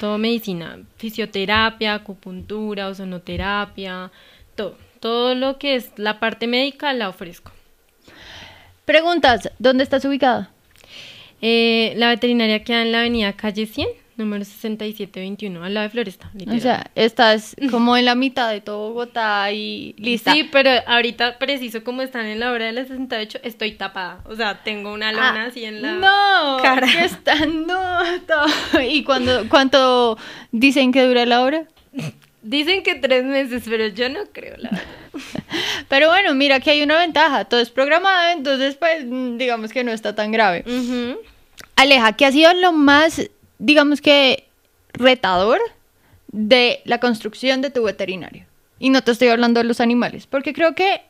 [0.00, 4.10] Todo medicina, fisioterapia, acupuntura, ozonoterapia,
[4.54, 4.76] todo.
[5.00, 7.50] Todo lo que es la parte médica la ofrezco.
[8.84, 10.50] Preguntas, ¿dónde estás ubicada?
[11.40, 16.30] Eh, la veterinaria queda en la avenida Calle 100, número 6721, al lado de Floresta,
[16.34, 16.56] literal.
[16.58, 20.32] O sea, estás como en la mitad de todo Bogotá y lista.
[20.32, 24.20] Sí, pero ahorita preciso como están en la hora de las 68, estoy tapada.
[24.26, 26.86] O sea, tengo una lona Ah, así en la no, cara.
[26.86, 27.98] que está, no,
[28.88, 30.18] ¿Y cuando, cuánto
[30.50, 31.64] dicen que dura la hora?
[32.42, 34.84] Dicen que tres meses, pero yo no creo, la verdad.
[35.88, 39.84] Pero bueno, mira que hay una ventaja, todo es programado, entonces pues mm, digamos que
[39.84, 40.64] no está tan grave.
[40.66, 41.18] Ujú.
[41.76, 44.48] Aleja, ¿qué ha sido lo más, digamos que,
[44.94, 45.60] retador
[46.28, 48.46] de la construcción de tu veterinario?
[48.78, 51.02] Y no te estoy hablando de los animales, porque creo que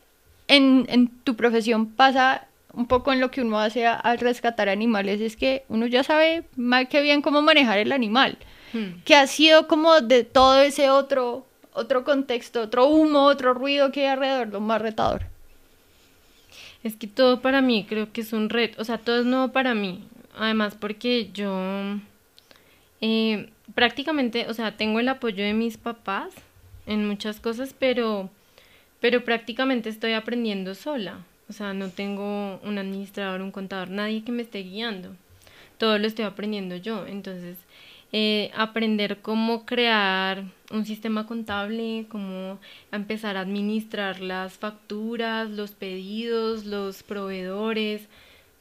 [0.48, 5.20] en, en tu profesión pasa un poco en lo que uno hace al rescatar animales,
[5.20, 8.38] es que uno ya sabe más que bien cómo manejar el animal.
[8.72, 9.02] Hmm.
[9.04, 14.02] Que ha sido como de todo ese otro, otro contexto, otro humo, otro ruido que
[14.02, 15.26] hay alrededor, lo más retador.
[16.82, 19.48] Es que todo para mí creo que es un reto, o sea, todo es nuevo
[19.48, 20.04] para mí.
[20.34, 21.98] Además porque yo
[23.00, 26.32] eh, prácticamente, o sea, tengo el apoyo de mis papás
[26.86, 28.30] en muchas cosas, pero,
[29.00, 31.24] pero prácticamente estoy aprendiendo sola.
[31.48, 35.14] O sea, no tengo un administrador, un contador, nadie que me esté guiando.
[35.78, 37.06] Todo lo estoy aprendiendo yo.
[37.06, 37.58] Entonces,
[38.14, 42.60] eh, aprender cómo crear un sistema contable, cómo
[42.92, 48.02] empezar a administrar las facturas, los pedidos, los proveedores.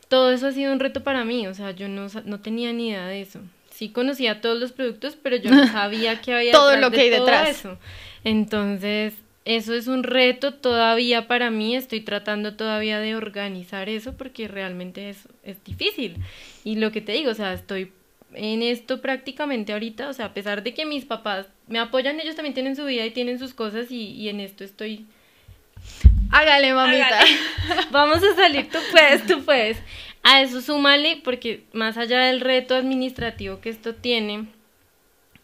[0.08, 2.90] Todo eso ha sido un reto para mí, o sea, yo no, no tenía ni
[2.90, 3.42] idea de eso.
[3.70, 7.10] Sí conocía todos los productos, pero yo no sabía que había todo lo que hay
[7.10, 7.50] detrás.
[7.50, 7.78] Eso.
[8.24, 14.48] Entonces, eso es un reto todavía para mí, estoy tratando todavía de organizar eso porque
[14.48, 16.18] realmente es, es difícil.
[16.64, 17.92] Y lo que te digo, o sea, estoy
[18.34, 22.36] en esto prácticamente ahorita, o sea, a pesar de que mis papás me apoyan, ellos
[22.36, 25.06] también tienen su vida y tienen sus cosas y, y en esto estoy...
[26.32, 27.20] Hágale, mamita.
[27.92, 29.78] Vamos a salir, tú puedes, tú puedes.
[30.24, 34.46] A eso súmale, porque más allá del reto administrativo que esto tiene,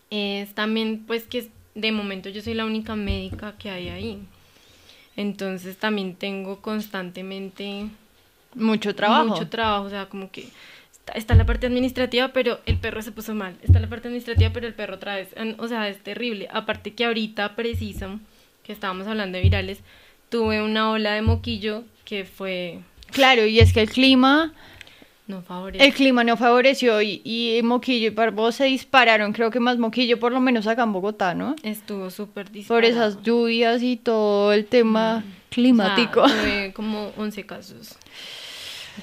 [0.09, 4.19] es también pues que de momento yo soy la única médica que hay ahí.
[5.15, 7.89] Entonces también tengo constantemente
[8.53, 9.29] mucho trabajo.
[9.29, 10.47] Mucho trabajo, o sea, como que
[11.15, 13.55] está, la parte administrativa, pero el perro se puso mal.
[13.61, 15.29] Está la parte administrativa, pero el perro otra vez.
[15.57, 16.47] O sea, es terrible.
[16.51, 18.19] Aparte que ahorita, preciso,
[18.63, 19.79] que estábamos hablando de virales,
[20.29, 22.79] tuve una ola de moquillo que fue...
[23.11, 24.53] Claro, y es que el clima...
[25.27, 25.85] No favoreció.
[25.85, 30.17] El clima no favoreció y, y Moquillo y Parvo se dispararon, creo que más Moquillo
[30.17, 31.53] por lo menos acá en Bogotá, ¿no?
[31.63, 32.81] Estuvo súper disparado.
[32.81, 35.33] Por esas lluvias y todo el tema mm.
[35.49, 36.21] climático.
[36.21, 37.97] O sea, como 11 casos.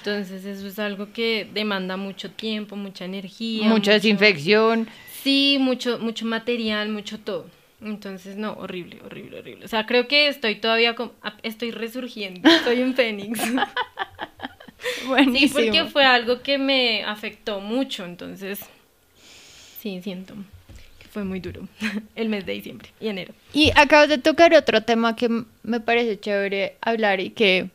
[0.05, 3.67] Entonces eso es algo que demanda mucho tiempo, mucha energía.
[3.67, 4.87] Mucha desinfección.
[5.23, 7.47] Sí, mucho, mucho material, mucho todo.
[7.81, 9.65] Entonces, no, horrible, horrible, horrible.
[9.65, 11.13] O sea, creo que estoy todavía, como,
[11.43, 13.41] estoy resurgiendo, estoy en Fénix.
[15.07, 15.61] Buenísimo.
[15.61, 18.61] Sí, porque fue algo que me afectó mucho, entonces,
[19.81, 20.35] sí, siento
[20.99, 21.67] que fue muy duro
[22.15, 23.33] el mes de diciembre y enero.
[23.55, 25.31] Y acabas de tocar otro tema que
[25.63, 27.71] me parece chévere hablar y que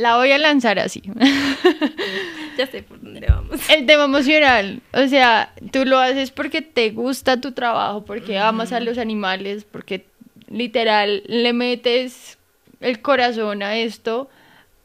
[0.00, 1.02] la voy a lanzar así.
[2.56, 3.60] ya sé por dónde vamos.
[3.68, 4.80] El tema emocional.
[4.94, 9.66] O sea, tú lo haces porque te gusta tu trabajo, porque amas a los animales,
[9.70, 10.06] porque
[10.48, 12.38] literal le metes
[12.80, 14.30] el corazón a esto.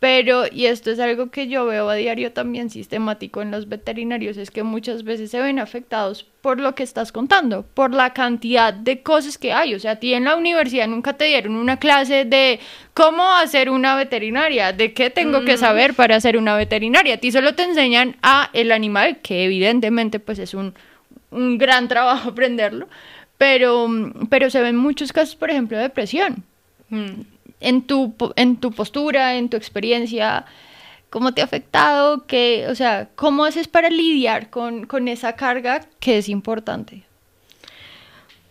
[0.05, 4.37] Pero, y esto es algo que yo veo a diario también sistemático en los veterinarios,
[4.37, 8.71] es que muchas veces se ven afectados por lo que estás contando, por la cantidad
[8.71, 9.73] de cosas que hay.
[9.73, 12.59] O sea, a ti en la universidad nunca te dieron una clase de
[12.93, 17.15] cómo hacer una veterinaria, de qué tengo que saber para hacer una veterinaria.
[17.15, 20.75] A ti solo te enseñan a el animal, que evidentemente pues es un,
[21.31, 22.87] un gran trabajo aprenderlo,
[23.39, 23.87] pero,
[24.29, 26.43] pero se ven muchos casos, por ejemplo, de depresión.
[26.89, 30.45] Mm en tu, en tu postura, en tu experiencia,
[31.09, 35.81] cómo te ha afectado, ¿Qué, o sea, cómo haces para lidiar con, con esa carga
[35.99, 37.03] que es importante.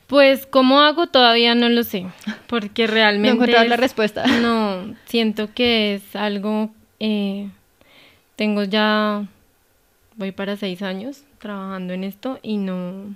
[0.07, 1.07] Pues, ¿cómo hago?
[1.07, 2.07] Todavía no lo sé,
[2.47, 3.53] porque realmente...
[3.53, 4.25] No la respuesta.
[4.41, 6.71] No, siento que es algo...
[7.01, 7.51] Eh,
[8.37, 9.27] tengo ya...
[10.17, 13.15] Voy para seis años trabajando en esto y no,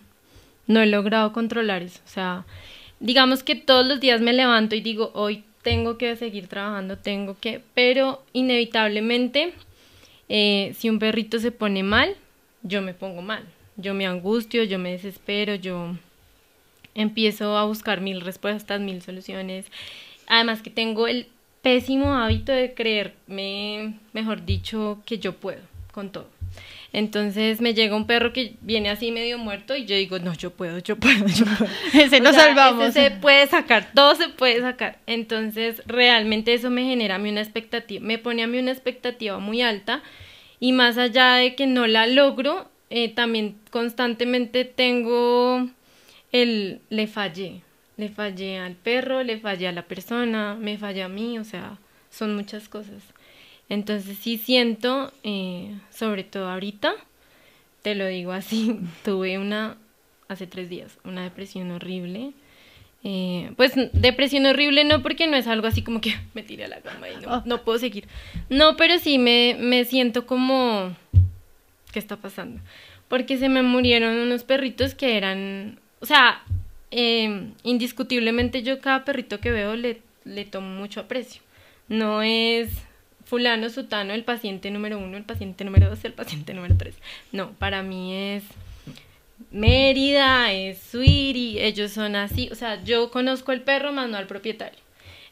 [0.67, 2.01] no he logrado controlar eso.
[2.05, 2.45] O sea,
[3.01, 7.37] digamos que todos los días me levanto y digo, hoy tengo que seguir trabajando, tengo
[7.39, 9.53] que, pero inevitablemente
[10.29, 12.17] eh, si un perrito se pone mal,
[12.63, 13.45] yo me pongo mal,
[13.77, 15.95] yo me angustio, yo me desespero, yo
[16.95, 19.67] empiezo a buscar mil respuestas, mil soluciones.
[20.27, 21.29] Además que tengo el
[21.63, 25.61] pésimo hábito de creerme, mejor dicho, que yo puedo
[25.93, 26.38] con todo.
[26.93, 30.51] Entonces me llega un perro que viene así medio muerto y yo digo, no, yo
[30.51, 31.71] puedo, yo puedo, yo puedo.
[32.05, 32.89] ese nos salvamos.
[32.89, 34.99] Ese se puede sacar, todo se puede sacar.
[35.07, 39.39] Entonces realmente eso me genera a mí una expectativa, me pone a mí una expectativa
[39.39, 40.03] muy alta
[40.61, 45.69] y más allá de que no la logro, eh, también constantemente tengo
[46.33, 47.63] el le fallé,
[47.99, 51.79] le fallé al perro, le fallé a la persona, me fallé a mí, o sea,
[52.11, 53.03] son muchas cosas.
[53.69, 56.95] Entonces sí siento, eh, sobre todo ahorita,
[57.83, 59.77] te lo digo así, tuve una,
[60.29, 62.33] hace tres días, una depresión horrible.
[63.05, 66.69] Eh, pues depresión horrible no porque no es algo así como que me tiré a
[66.69, 68.07] la cama y no, no puedo seguir.
[68.49, 70.97] No, pero sí me, me siento como...
[71.93, 72.61] ¿Qué está pasando?
[73.09, 75.79] Porque se me murieron unos perritos que eran...
[76.01, 76.43] O sea,
[76.91, 81.43] eh, indiscutiblemente yo cada perrito que veo le, le tomo mucho aprecio.
[81.89, 82.71] No es
[83.29, 86.97] fulano, sutano, el paciente número uno, el paciente número dos, el paciente número tres.
[87.31, 88.45] No, para mí es
[89.51, 94.27] Mérida, es Suiri, ellos son así, o sea, yo conozco el perro más no al
[94.27, 94.81] propietario.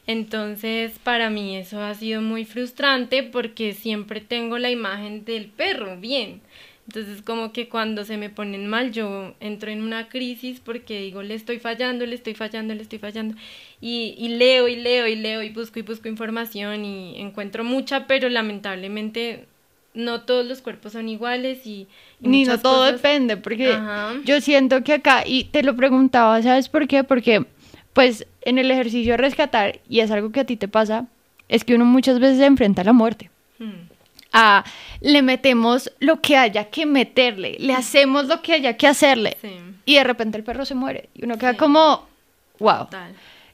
[0.05, 5.97] Entonces, para mí eso ha sido muy frustrante porque siempre tengo la imagen del perro
[5.97, 6.39] bien.
[6.87, 11.21] Entonces, como que cuando se me ponen mal, yo entro en una crisis porque digo,
[11.21, 13.35] le estoy fallando, le estoy fallando, le estoy fallando.
[13.81, 18.07] Y, y leo y leo y leo y busco y busco información y encuentro mucha,
[18.07, 19.45] pero lamentablemente
[19.97, 21.87] no todos los cuerpos son iguales y,
[22.21, 23.77] ni no todo depende, porque
[24.23, 27.03] yo siento que acá, y te lo preguntaba, ¿sabes por qué?
[27.03, 27.45] Porque
[27.93, 31.07] pues en el ejercicio de rescatar, y es algo que a ti te pasa,
[31.49, 33.29] es que uno muchas veces se enfrenta a la muerte.
[33.57, 33.89] Hmm.
[34.33, 34.63] A,
[34.99, 39.37] le metemos lo que haya que meterle, le hacemos lo que haya que hacerle,
[39.85, 42.07] y de repente el perro se muere, y uno queda como,
[42.59, 42.87] wow.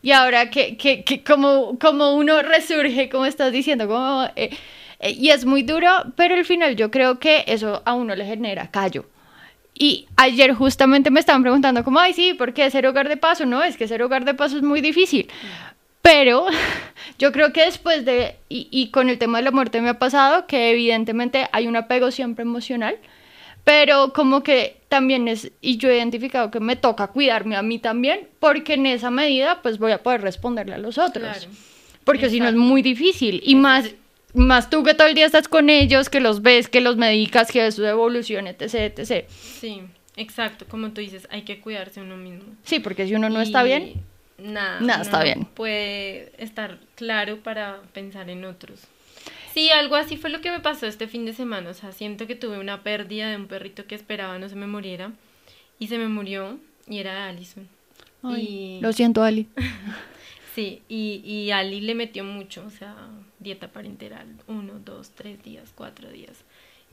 [0.02, 4.28] Y ahora que, que, que, como, como uno resurge, como estás diciendo, como...
[4.36, 4.50] Eh,
[5.04, 8.26] eh, y es muy duro, pero al final yo creo que eso a uno le
[8.26, 9.06] genera callo.
[9.74, 13.46] Y ayer justamente me estaban preguntando como, ay, sí, ¿por qué ser hogar de paso?
[13.46, 15.30] No, es que ser hogar de paso es muy difícil.
[16.04, 16.46] Pero
[17.18, 19.98] yo creo que después de, y, y, con el tema de la muerte me ha
[19.98, 22.98] pasado, que evidentemente hay un apego siempre emocional,
[23.64, 27.80] pero como que también es, y yo he identificado que me toca cuidarme a mí
[27.80, 31.48] también, porque en esa medida pues voy a poder responderle a los otros.
[32.04, 33.42] Porque si no es muy difícil.
[33.46, 33.90] Y más
[34.34, 37.52] más tú que todo el día estás con ellos, que los ves, que los medicas,
[37.52, 39.26] que ves su evolución, etc, etc.
[39.30, 39.82] Sí,
[40.18, 42.44] exacto, como tú dices, hay que cuidarse uno mismo.
[42.64, 43.94] Sí, porque si uno no está bien,
[44.38, 45.46] nada, nada está bien.
[45.54, 48.82] Puede estar claro para pensar en otros.
[49.54, 52.26] Sí, algo así fue lo que me pasó este fin de semana, o sea, siento
[52.26, 55.12] que tuve una pérdida de un perrito que esperaba no se me muriera
[55.78, 56.58] y se me murió
[56.88, 57.68] y era Allison.
[58.24, 59.48] Ay, Lo siento, Ali.
[60.56, 62.96] sí, y, y Ali le metió mucho, o sea,
[63.40, 66.44] dieta parenteral, uno, dos, tres días, cuatro días.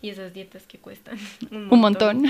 [0.02, 1.18] Y esas dietas que cuestan
[1.50, 2.24] un montón.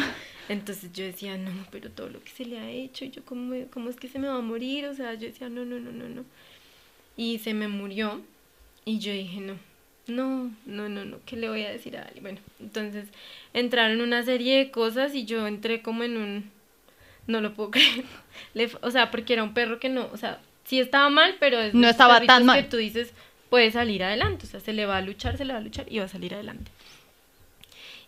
[0.49, 3.91] Entonces yo decía, no, pero todo lo que se le ha hecho, yo cómo, cómo
[3.91, 6.09] es que se me va a morir, o sea, yo decía, no, no, no, no,
[6.09, 6.25] no.
[7.17, 8.23] Y se me murió
[8.85, 9.55] y yo dije, no,
[10.09, 12.21] no, no, no, no, ¿qué le voy a decir a Ali?
[12.21, 13.09] Bueno, entonces
[13.53, 16.51] entraron una serie de cosas y yo entré como en un,
[17.27, 18.05] no lo puedo creer,
[18.83, 21.75] o sea, porque era un perro que no, o sea, sí estaba mal, pero es
[21.75, 22.63] no estaba tan mal.
[22.63, 23.13] que tú dices,
[23.49, 25.87] puede salir adelante, o sea, se le va a luchar, se le va a luchar
[25.91, 26.71] y va a salir adelante.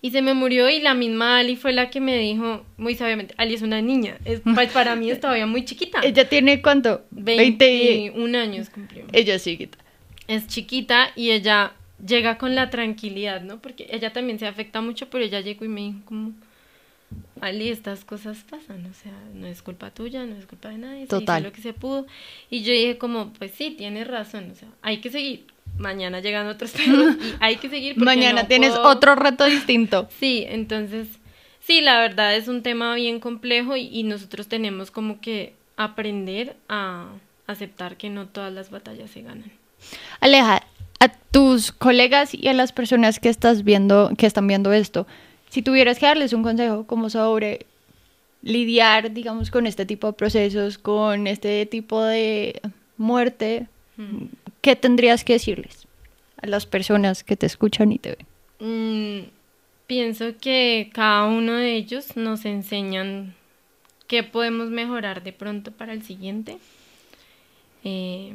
[0.05, 3.35] Y se me murió y la misma Ali fue la que me dijo muy sabiamente,
[3.39, 6.01] Ali es una niña, es, pues, para mí es todavía muy chiquita.
[6.03, 7.05] ¿Ella tiene cuánto?
[7.13, 9.05] 21 años cumplió.
[9.13, 9.79] Ella es chiquita.
[10.27, 11.75] Es chiquita y ella
[12.05, 13.61] llega con la tranquilidad, ¿no?
[13.61, 16.33] Porque ella también se afecta mucho, pero ella llegó y me dijo como,
[17.41, 21.07] Ali, estas cosas pasan, o sea, no es culpa tuya, no es culpa de nadie,
[21.07, 21.43] Total.
[21.43, 22.07] lo que se pudo.
[22.51, 25.47] Y yo dije como, pues sí, tienes razón, o sea, hay que seguir.
[25.79, 27.97] Mañana llegan otros perros y hay que seguir.
[27.97, 30.09] Mañana tienes otro reto distinto.
[30.21, 31.09] sí, entonces,
[31.61, 36.57] sí, la verdad es un tema bien complejo y, y nosotros tenemos como que aprender
[36.69, 37.07] a
[37.47, 39.51] aceptar que no todas las batallas se ganan.
[40.21, 40.63] Aleja,
[41.01, 45.07] a tus colegas y a las personas que estás viendo, que están viendo esto,
[45.49, 47.67] si tuvieras que darles un consejo como sobre
[48.43, 52.61] lidiar, digamos, con este tipo de procesos, con este tipo de
[52.97, 53.67] muerte,
[54.61, 55.87] ¿qué tendrías que decirles
[56.37, 58.27] a las personas que te escuchan y te ven?
[58.61, 59.29] Mm,
[59.87, 63.35] pienso que cada uno de ellos nos enseñan
[64.07, 66.59] qué podemos mejorar de pronto para el siguiente.
[67.85, 68.35] Eh,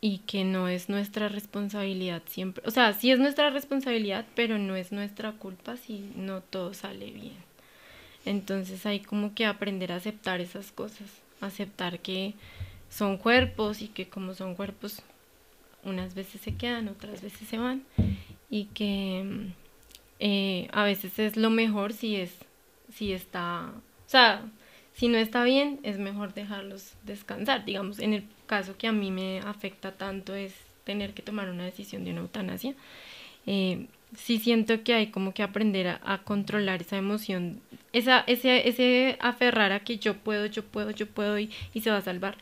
[0.00, 2.62] y que no es nuestra responsabilidad siempre.
[2.66, 7.10] O sea, sí es nuestra responsabilidad, pero no es nuestra culpa si no todo sale
[7.10, 7.36] bien.
[8.24, 11.08] Entonces hay como que aprender a aceptar esas cosas,
[11.40, 12.34] aceptar que
[12.90, 15.02] son cuerpos y que como son cuerpos,
[15.84, 17.84] unas veces se quedan, otras veces se van
[18.50, 19.52] y que
[20.18, 22.34] eh, a veces es lo mejor si es,
[22.92, 23.70] si está,
[24.06, 24.42] o sea,
[24.94, 27.64] si no está bien, es mejor dejarlos descansar.
[27.64, 31.64] Digamos, en el caso que a mí me afecta tanto es tener que tomar una
[31.64, 32.74] decisión de una eutanasia.
[33.46, 33.86] Eh,
[34.16, 37.60] sí siento que hay como que aprender a, controlar esa emoción,
[37.92, 41.90] esa, ese, ese aferrar a que yo puedo, yo puedo, yo puedo y, y se
[41.90, 42.36] va a salvar.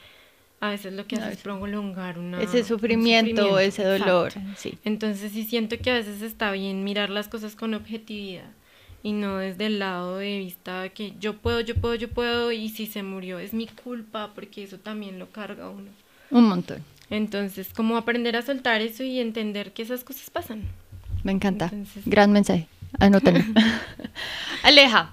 [0.60, 4.32] A veces lo que hace es prolongar una, ese sufrimiento, ese dolor.
[4.56, 4.78] Sí.
[4.84, 8.50] Entonces sí siento que a veces está bien mirar las cosas con objetividad
[9.02, 12.70] y no desde el lado de vista que yo puedo, yo puedo, yo puedo y
[12.70, 15.90] si se murió es mi culpa porque eso también lo carga uno.
[16.30, 16.82] Un montón.
[17.08, 20.62] Entonces, como aprender a soltar eso y entender que esas cosas pasan.
[21.22, 21.70] Me encanta.
[22.04, 22.66] Gran mensaje.
[22.98, 23.44] Anótalo.
[24.62, 25.12] Aleja,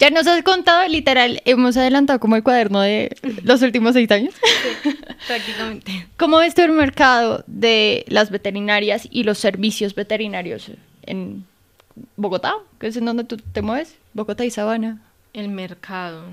[0.00, 4.34] ya nos has contado, literal, hemos adelantado como el cuaderno de los últimos seis años.
[4.82, 4.90] Sí,
[5.26, 6.06] prácticamente.
[6.16, 10.70] ¿Cómo ves tú el mercado de las veterinarias y los servicios veterinarios
[11.02, 11.44] en
[12.16, 15.02] Bogotá, que es en donde tú te mueves, Bogotá y Sabana.
[15.34, 16.24] El mercado.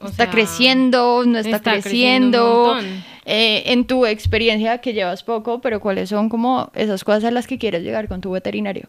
[0.00, 1.22] O ¿Está sea, creciendo?
[1.26, 2.78] ¿No está, está creciendo.
[3.24, 7.46] Eh, en tu experiencia, que llevas poco, pero ¿cuáles son como esas cosas a las
[7.46, 8.88] que quieres llegar con tu veterinario?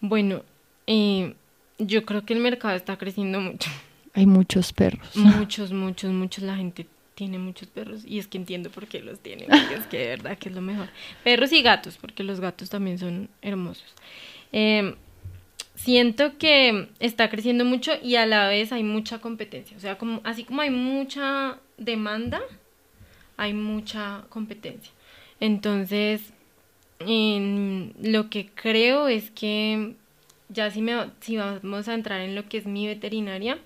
[0.00, 0.42] Bueno,
[0.86, 1.34] eh,
[1.80, 3.70] yo creo que el mercado está creciendo mucho.
[4.14, 5.08] Hay muchos perros.
[5.16, 6.42] Muchos, muchos, muchos.
[6.42, 9.86] La gente tiene muchos perros y es que entiendo por qué los tiene, porque es
[9.86, 10.88] que de verdad que es lo mejor.
[11.22, 13.94] Perros y gatos, porque los gatos también son hermosos.
[14.52, 14.94] Eh,
[15.74, 19.76] siento que está creciendo mucho y a la vez hay mucha competencia.
[19.76, 22.40] O sea, como, así como hay mucha demanda,
[23.36, 24.92] hay mucha competencia.
[25.40, 26.32] Entonces,
[27.00, 29.94] en lo que creo es que
[30.50, 33.58] ya si, me, si vamos a entrar en lo que es mi veterinaria,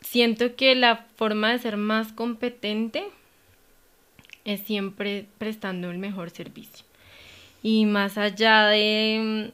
[0.00, 3.04] siento que la forma de ser más competente
[4.44, 6.84] es siempre prestando el mejor servicio.
[7.62, 9.52] Y más allá de,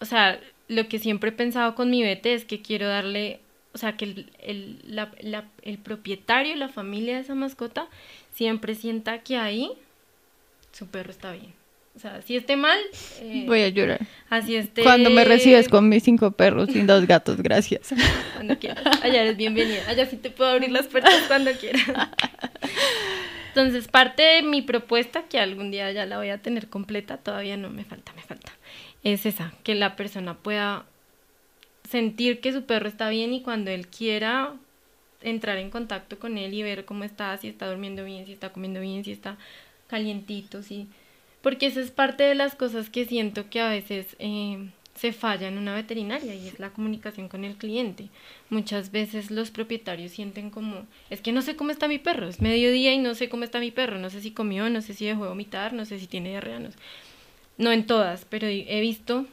[0.00, 3.40] o sea, lo que siempre he pensado con mi vete es que quiero darle,
[3.74, 5.12] o sea, que el, el, la-
[5.62, 7.88] el propietario, la familia de esa mascota,
[8.34, 9.72] siempre sienta que ahí
[10.72, 11.52] su perro está bien.
[11.98, 12.78] O sea, si esté mal,
[13.22, 13.98] eh, Voy a llorar.
[14.30, 14.84] así esté...
[14.84, 17.92] Cuando me recibes con mis cinco perros y dos gatos, gracias.
[18.34, 18.84] Cuando quieras.
[19.02, 19.82] Allá eres bienvenida.
[19.88, 21.82] Allá sí te puedo abrir las puertas cuando quieras.
[23.48, 27.56] Entonces, parte de mi propuesta, que algún día ya la voy a tener completa, todavía
[27.56, 28.52] no me falta, me falta,
[29.02, 30.84] es esa, que la persona pueda
[31.90, 34.54] sentir que su perro está bien y cuando él quiera
[35.20, 38.50] entrar en contacto con él y ver cómo está, si está durmiendo bien, si está
[38.50, 39.36] comiendo bien, si está
[39.88, 40.86] calientito, si...
[41.42, 45.46] Porque esa es parte de las cosas que siento que a veces eh, se falla
[45.48, 48.08] en una veterinaria y es la comunicación con el cliente.
[48.50, 52.40] Muchas veces los propietarios sienten como, es que no sé cómo está mi perro, es
[52.40, 55.06] mediodía y no sé cómo está mi perro, no sé si comió, no sé si
[55.06, 56.78] dejó de vomitar, no sé si tiene diarrea, no sé.
[57.56, 59.26] No en todas, pero he visto...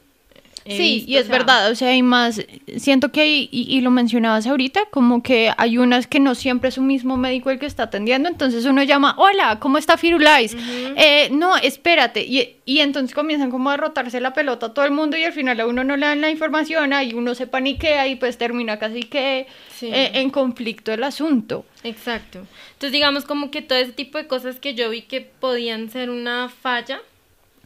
[0.68, 2.42] Sí, visto, y es o sea, verdad, o sea, hay más,
[2.78, 6.70] siento que hay, y, y lo mencionabas ahorita, como que hay unas que no siempre
[6.70, 10.56] es un mismo médico el que está atendiendo, entonces uno llama, hola, ¿cómo está Firulais?
[10.98, 14.92] Eh, no, espérate, y, y entonces comienzan como a rotarse la pelota a todo el
[14.92, 18.08] mundo y al final a uno no le dan la información, ahí uno se paniquea
[18.08, 19.46] y pues termina casi que
[19.76, 19.88] Sí.
[19.94, 21.66] eh, en conflicto el asunto.
[21.84, 22.40] Exacto.
[22.74, 26.10] Entonces, digamos como que todo ese tipo de cosas que yo vi que podían ser
[26.10, 27.02] una falla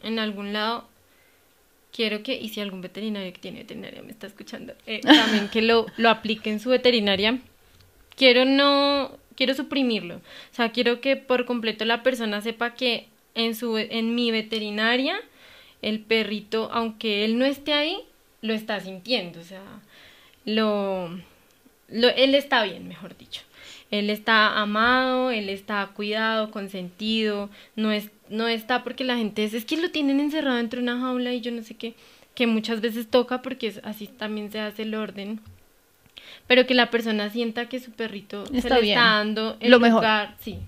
[0.02, 0.88] en algún lado,
[1.92, 5.62] quiero que, y si algún veterinario que tiene veterinaria me está escuchando, eh, también que
[5.62, 7.38] lo, lo aplique en su veterinaria.
[8.16, 10.16] Quiero no, quiero suprimirlo.
[10.16, 15.20] O sea, quiero que por completo la persona sepa que en, su, en mi veterinaria,
[15.82, 17.98] el perrito, aunque él no esté ahí,
[18.42, 19.40] lo está sintiendo.
[19.40, 19.62] O sea,
[20.44, 21.08] lo,
[21.88, 23.42] lo, él está bien, mejor dicho.
[23.90, 29.52] Él está amado, él está cuidado, consentido, no, es, no está porque la gente es,
[29.54, 31.94] es que lo tienen encerrado dentro de una jaula y yo no sé qué,
[32.34, 35.40] que muchas veces toca porque es, así también se hace el orden,
[36.46, 38.98] pero que la persona sienta que su perrito se Está le bien.
[38.98, 40.00] está dando el Lo mejor.
[40.00, 40.58] lugar, sí,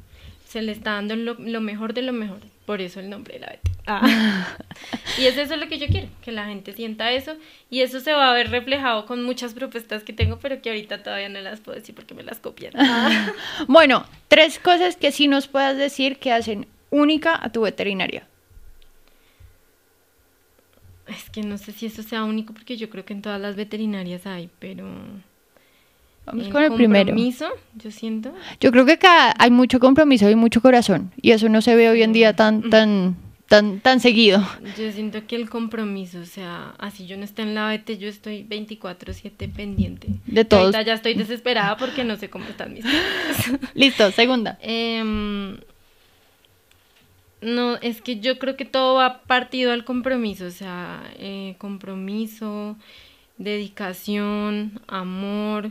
[0.47, 3.41] se le está dando lo, lo mejor de lo mejor, por eso el nombre de
[3.41, 3.71] la Betty.
[3.87, 4.57] Ah.
[5.19, 7.37] y es eso lo que yo quiero, que la gente sienta eso
[7.71, 11.03] y eso se va a ver reflejado con muchas propuestas que tengo, pero que ahorita
[11.03, 12.73] todavía no las puedo decir porque me las copian.
[12.77, 13.33] Ah.
[13.67, 18.29] Bueno, tres cosas que sí nos puedas decir que hacen única a tu veterinaria.
[21.09, 23.57] Es que no sé si eso sea único porque yo creo que en todas las
[23.57, 24.87] veterinarias hay, pero
[26.25, 27.07] Vamos con el primero.
[27.07, 28.33] compromiso, yo siento.
[28.61, 31.91] Yo creo que acá hay mucho compromiso y mucho corazón y eso no se ve
[31.91, 33.17] hoy en día tan tan
[33.49, 34.47] tan tan seguido.
[34.79, 38.09] Yo siento que el compromiso, o sea, así yo no esté en la VT, yo
[38.09, 40.09] estoy 24/7 pendiente.
[40.27, 40.63] De todos.
[40.67, 42.85] Ahorita ya estoy desesperada porque no sé cómo están mis.
[43.75, 44.59] Listo, segunda.
[44.63, 45.59] Em,
[47.43, 52.77] no, es que yo creo que todo va partido al compromiso, o sea, eh, compromiso,
[53.37, 55.71] dedicación, amor.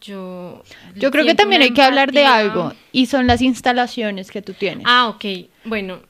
[0.00, 0.62] Yo,
[0.94, 4.52] Yo creo que también hay que hablar de algo y son las instalaciones que tú
[4.52, 4.84] tienes.
[4.86, 5.24] Ah, ok,
[5.64, 6.00] bueno,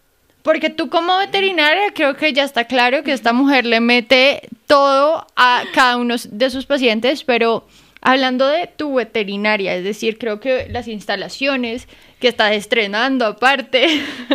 [0.43, 5.27] Porque tú como veterinaria creo que ya está claro que esta mujer le mete todo
[5.37, 7.67] a cada uno de sus pacientes, pero
[8.05, 11.89] hablando de tu veterinaria, es decir, creo que las instalaciones
[12.21, 13.87] que estás estrenando aparte.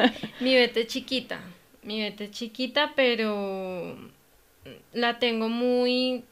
[0.41, 1.39] mi vete es chiquita,
[1.83, 3.95] mi vete es chiquita, pero
[4.91, 6.23] la tengo muy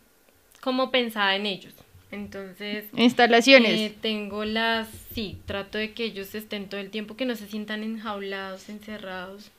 [0.60, 1.74] como pensada en ellos.
[2.10, 3.80] Entonces, instalaciones.
[3.80, 7.48] Eh, tengo las, sí, trato de que ellos estén todo el tiempo, que no se
[7.48, 9.52] sientan enjaulados, encerrados.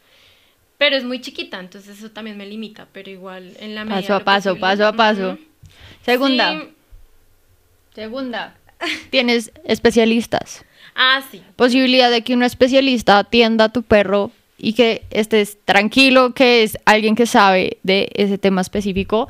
[0.79, 4.14] Pero es muy chiquita, entonces eso también me limita, pero igual en la medida paso
[4.14, 4.61] a paso, posible.
[4.61, 5.39] paso a paso.
[6.05, 6.61] Segunda.
[6.61, 6.68] Sí.
[7.95, 8.55] Segunda.
[9.11, 10.64] Tienes especialistas.
[10.95, 11.43] Ah, sí.
[11.57, 16.78] Posibilidad de que un especialista atienda a tu perro y que estés tranquilo, que es
[16.84, 19.28] alguien que sabe de ese tema específico.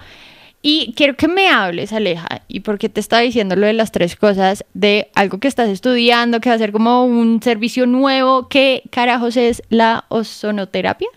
[0.61, 4.17] Y quiero que me hables, Aleja, y porque te estaba diciendo lo de las tres
[4.17, 8.49] cosas, de algo que estás estudiando, que va a ser como un servicio nuevo.
[8.49, 11.09] ¿Qué carajos es la ozonoterapia?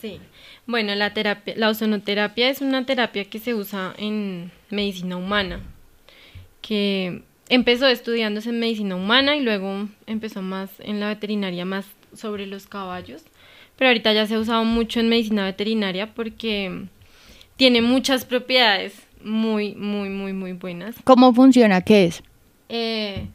[0.00, 0.20] Sí.
[0.66, 5.60] Bueno, la terapia, la ozonoterapia es una terapia que se usa en medicina humana,
[6.62, 11.84] que empezó estudiándose en medicina humana y luego empezó más en la veterinaria, más
[12.14, 13.22] sobre los caballos.
[13.76, 16.86] Pero ahorita ya se ha usado mucho en medicina veterinaria porque
[17.56, 20.96] tiene muchas propiedades muy, muy, muy, muy buenas.
[21.04, 21.82] ¿Cómo funciona?
[21.82, 22.22] ¿Qué es?
[22.68, 23.26] Eh,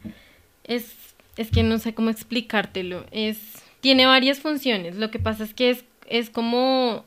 [0.64, 0.94] es,
[1.36, 3.04] es que no sé cómo explicártelo.
[3.10, 3.38] Es,
[3.80, 4.96] tiene varias funciones.
[4.96, 7.04] Lo que pasa es que es, es como...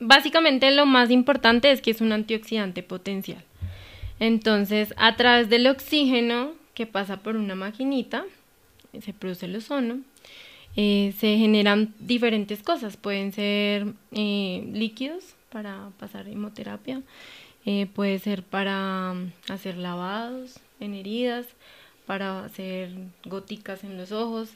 [0.00, 3.42] Básicamente lo más importante es que es un antioxidante potencial.
[4.20, 8.24] Entonces, a través del oxígeno que pasa por una maquinita,
[9.00, 10.00] se produce el ozono,
[10.76, 12.96] eh, se generan diferentes cosas.
[12.96, 17.02] Pueden ser eh, líquidos para pasar hemoterapia,
[17.64, 21.46] eh, puede ser para mm, hacer lavados en heridas,
[22.06, 22.90] para hacer
[23.24, 24.50] góticas en los ojos.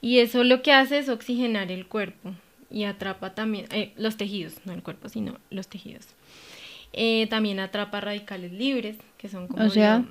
[0.00, 2.32] Y eso lo que hace es oxigenar el cuerpo
[2.70, 6.06] y atrapa también los tejidos, no el cuerpo, sino los tejidos.
[7.28, 9.64] También atrapa radicales libres, que son como...
[9.64, 10.04] O sea,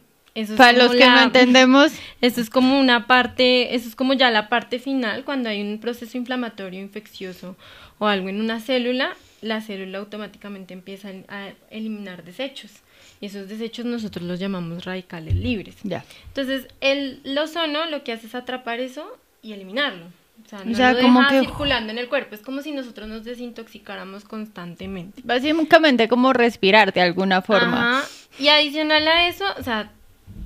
[0.58, 1.92] para los que no entendemos.
[2.22, 5.80] Eso es como una parte, eso es como ya la parte final, cuando hay un
[5.80, 7.56] proceso inflamatorio, infeccioso
[7.98, 12.72] o algo en una célula, la célula automáticamente empieza a eliminar desechos.
[13.22, 15.76] Y esos desechos nosotros los llamamos radicales libres.
[15.84, 16.06] Ya.
[16.28, 20.06] Entonces, el ozono lo que hace es atrapar eso y eliminarlo.
[20.50, 21.40] O sea, no lo deja que...
[21.42, 22.34] circulando en el cuerpo.
[22.34, 25.22] Es como si nosotros nos desintoxicáramos constantemente.
[25.24, 28.04] Básicamente como respirar de alguna forma.
[28.40, 29.92] Y adicional a eso, o sea,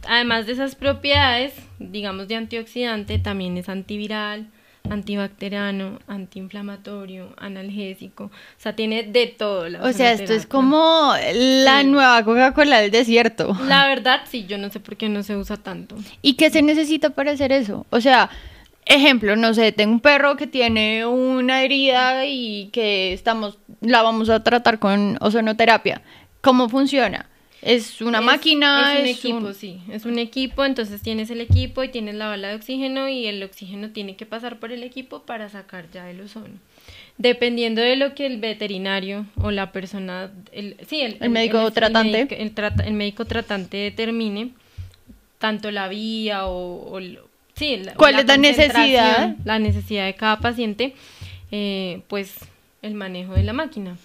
[0.06, 4.48] además de esas propiedades, digamos, de antioxidante, también es antiviral,
[4.90, 9.70] antibacteriano, antiinflamatorio, analgésico, o sea, tiene de todo.
[9.70, 13.58] La o sea, esto es como la nueva Coca-Cola del desierto.
[13.66, 15.96] La verdad, sí, yo no sé por qué no se usa tanto.
[16.22, 17.86] ¿Y qué se necesita para hacer eso?
[17.90, 18.30] O sea,
[18.86, 24.30] ejemplo, no sé, tengo un perro que tiene una herida y que estamos, la vamos
[24.30, 26.02] a tratar con ozonoterapia.
[26.42, 27.28] ¿Cómo funciona?
[27.64, 28.94] Es una máquina.
[28.98, 29.82] Es un equipo, sí.
[29.90, 33.42] Es un equipo, entonces tienes el equipo y tienes la bala de oxígeno y el
[33.42, 36.56] oxígeno tiene que pasar por el equipo para sacar ya el ozono.
[37.18, 42.28] Dependiendo de lo que el veterinario o la persona, el, sí, el, médico tratante.
[42.32, 44.52] El, médico tratante determine
[45.38, 47.00] tanto la vía o,
[47.56, 49.36] sí, ¿Cuál es la necesidad?
[49.46, 50.96] La necesidad de cada paciente,
[51.52, 52.36] eh, pues
[52.82, 53.98] el manejo de la máquina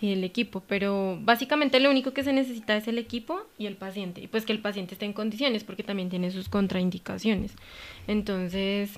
[0.00, 3.76] y el equipo, pero básicamente lo único que se necesita es el equipo y el
[3.76, 7.52] paciente, y pues que el paciente esté en condiciones porque también tiene sus contraindicaciones.
[8.06, 8.90] Entonces,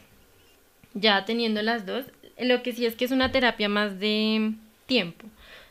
[0.95, 2.07] ya teniendo las dos,
[2.41, 4.53] lo que sí es que es una terapia más de
[4.87, 5.27] tiempo.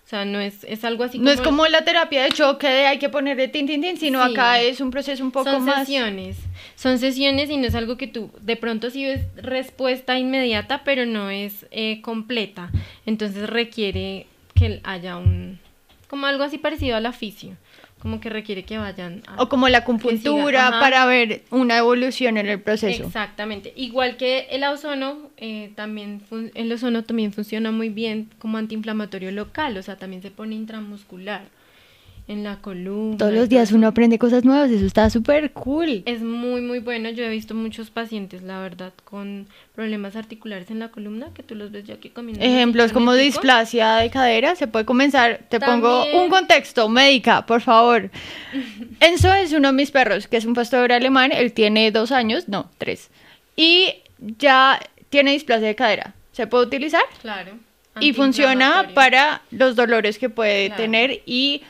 [0.06, 1.26] O sea, no es, es algo así como...
[1.26, 4.22] No es como la terapia de choque de hay que ponerle tin, tin, tin, sino
[4.22, 5.78] acá es un proceso un poco son más...
[5.78, 6.38] Son sesiones,
[6.76, 11.08] son sesiones y no es algo que tú, de pronto sí ves respuesta inmediata, pero
[11.08, 12.72] no es eh, completa.
[13.08, 15.58] Entonces requiere que haya un,
[16.08, 17.58] como algo así parecido al oficio,
[18.06, 22.48] como que requiere que vayan a, o como la acupuntura para ver una evolución en
[22.48, 23.04] el proceso.
[23.04, 23.74] Exactamente.
[23.76, 26.22] Igual que el ozono eh, también
[26.54, 31.46] el ozono también funciona muy bien como antiinflamatorio local o sea también se pone intramuscular
[32.28, 33.18] en la columna.
[33.18, 36.02] Todos los días uno aprende cosas nuevas, eso está súper cool.
[36.06, 37.10] Es muy, muy bueno.
[37.10, 41.54] Yo he visto muchos pacientes, la verdad, con problemas articulares en la columna, que tú
[41.54, 42.44] los ves ya aquí comiendo.
[42.44, 45.42] Ejemplos como displasia de cadera, se puede comenzar.
[45.50, 48.10] Te pongo un contexto, médica, por favor.
[49.00, 52.48] Enzo es uno de mis perros, que es un pastor alemán, él tiene dos años,
[52.48, 53.12] no, tres.
[53.56, 56.16] Y ya tiene displasia de cadera.
[56.32, 57.04] ¿Se puede utilizar?
[57.22, 57.52] Claro.
[58.00, 61.62] Y funciona para los dolores que puede tener y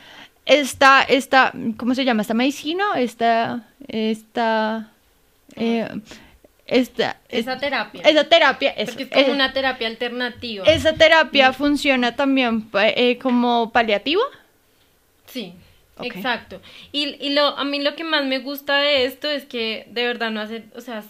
[0.46, 2.22] esta, esta, ¿cómo se llama?
[2.22, 2.84] ¿Esta medicina?
[2.98, 4.91] Esta, esta,
[5.56, 5.89] eh,
[6.68, 8.02] esta, esa terapia.
[8.04, 8.72] Esa terapia.
[8.72, 10.66] Es, Porque es como una terapia alternativa.
[10.66, 14.24] ¿Esa terapia funciona también eh, como paliativa?
[15.26, 15.54] Sí,
[16.02, 16.62] exacto.
[16.91, 20.06] Y, y lo, a mí lo que más me gusta de esto es que de
[20.06, 21.04] verdad no hace, o sea,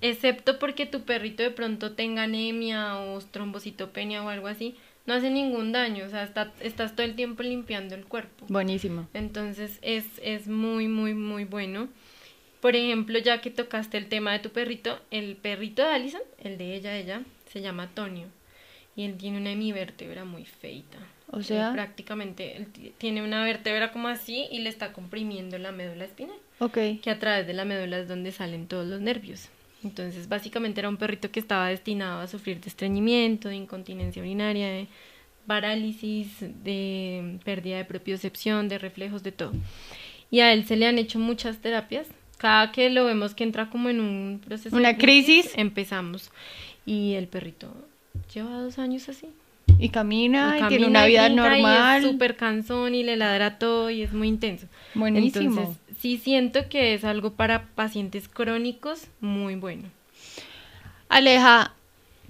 [0.00, 4.76] excepto porque tu perrito de pronto tenga anemia o trombocitopenia o algo así,
[5.06, 8.46] no hace ningún daño, o sea, está, estás todo el tiempo limpiando el cuerpo.
[8.48, 9.08] Buenísimo.
[9.14, 11.88] Entonces es, es muy, muy, muy bueno.
[12.60, 16.58] Por ejemplo, ya que tocaste el tema de tu perrito, el perrito de Allison, el
[16.58, 18.28] de ella, ella, se llama Tonio.
[18.94, 20.98] Y él tiene una hemivértebra muy feita.
[21.34, 21.72] O sea.
[21.72, 22.66] prácticamente él
[22.98, 26.36] tiene una vértebra como así y le está comprimiendo la médula espinal.
[26.58, 26.78] Ok.
[27.02, 29.48] Que a través de la médula es donde salen todos los nervios.
[29.84, 34.68] Entonces, básicamente era un perrito que estaba destinado a sufrir de estreñimiento, de incontinencia urinaria,
[34.68, 34.86] de
[35.46, 39.52] parálisis, de pérdida de propiocepción, de reflejos, de todo.
[40.30, 42.06] Y a él se le han hecho muchas terapias.
[42.38, 44.74] Cada que lo vemos que entra como en un proceso...
[44.74, 45.52] Una de crisis.
[45.56, 46.30] Empezamos.
[46.86, 47.72] Y el perrito
[48.32, 49.26] lleva dos años así.
[49.78, 52.04] Y camina y, camina tiene una vida brinca y normal.
[52.04, 54.66] es súper cansón y le ladra todo y es muy intenso.
[54.94, 55.60] Buenísimo.
[55.60, 59.84] Entonces, sí siento que es algo para pacientes crónicos muy bueno.
[61.08, 61.74] Aleja,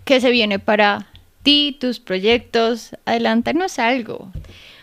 [0.05, 1.11] ¿qué se viene para
[1.43, 2.91] ti, tus proyectos?
[3.07, 4.31] Adelántanos algo.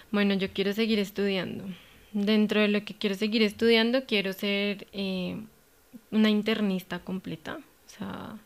[0.09, 1.65] Bueno, yo quiero seguir estudiando.
[2.13, 5.37] Dentro de lo que quiero seguir estudiando, quiero ser eh,
[6.09, 8.37] una internista completa, o sea,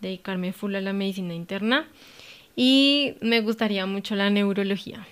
[0.00, 1.86] dedicarme full a la medicina interna.
[2.56, 5.06] Y me gustaría mucho la neurología.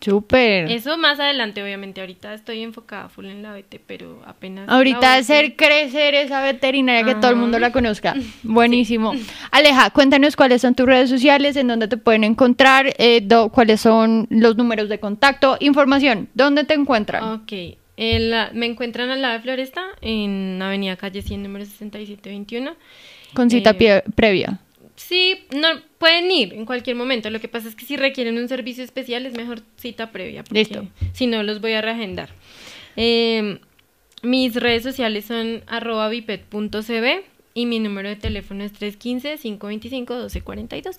[0.00, 0.70] Súper.
[0.70, 2.00] Eso más adelante, obviamente.
[2.00, 4.68] Ahorita estoy enfocada full en la BT, pero apenas.
[4.68, 8.14] Ahorita hacer crecer esa veterinaria que todo el mundo la conozca.
[8.42, 9.12] Buenísimo.
[9.50, 13.80] Aleja, cuéntanos cuáles son tus redes sociales, en dónde te pueden encontrar, eh, do- cuáles
[13.82, 17.22] son los números de contacto, información, dónde te encuentran.
[17.34, 17.52] Ok.
[17.96, 22.74] El- me encuentran al lado de Floresta, en Avenida Calle 100, número 6721.
[23.34, 24.58] Con cita eh, previa.
[25.06, 27.30] Sí, no, pueden ir en cualquier momento.
[27.30, 30.44] Lo que pasa es que si requieren un servicio especial es mejor cita previa.
[30.50, 30.86] Listo.
[31.14, 32.28] Si no, los voy a reagendar.
[32.96, 33.58] Eh,
[34.22, 37.24] mis redes sociales son arroba biped.cb
[37.54, 40.98] y mi número de teléfono es 315-525-1242.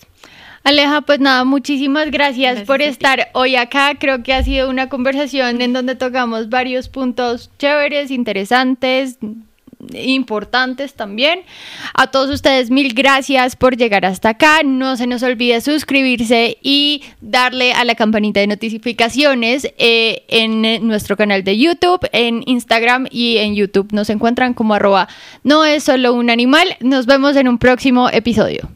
[0.64, 3.94] Aleja, pues nada, muchísimas gracias, Gracias por estar hoy acá.
[4.00, 9.20] Creo que ha sido una conversación en donde tocamos varios puntos chéveres, interesantes,
[9.94, 11.42] importantes también.
[11.94, 14.62] A todos ustedes, mil gracias por llegar hasta acá.
[14.64, 21.18] No se nos olvide suscribirse y darle a la campanita de notificaciones eh, en nuestro
[21.18, 23.92] canal de YouTube, en Instagram y en YouTube.
[23.92, 25.08] Nos encuentran como arroba
[25.44, 26.78] no es solo un animal.
[26.80, 28.70] Nos vemos en un próximo episodio.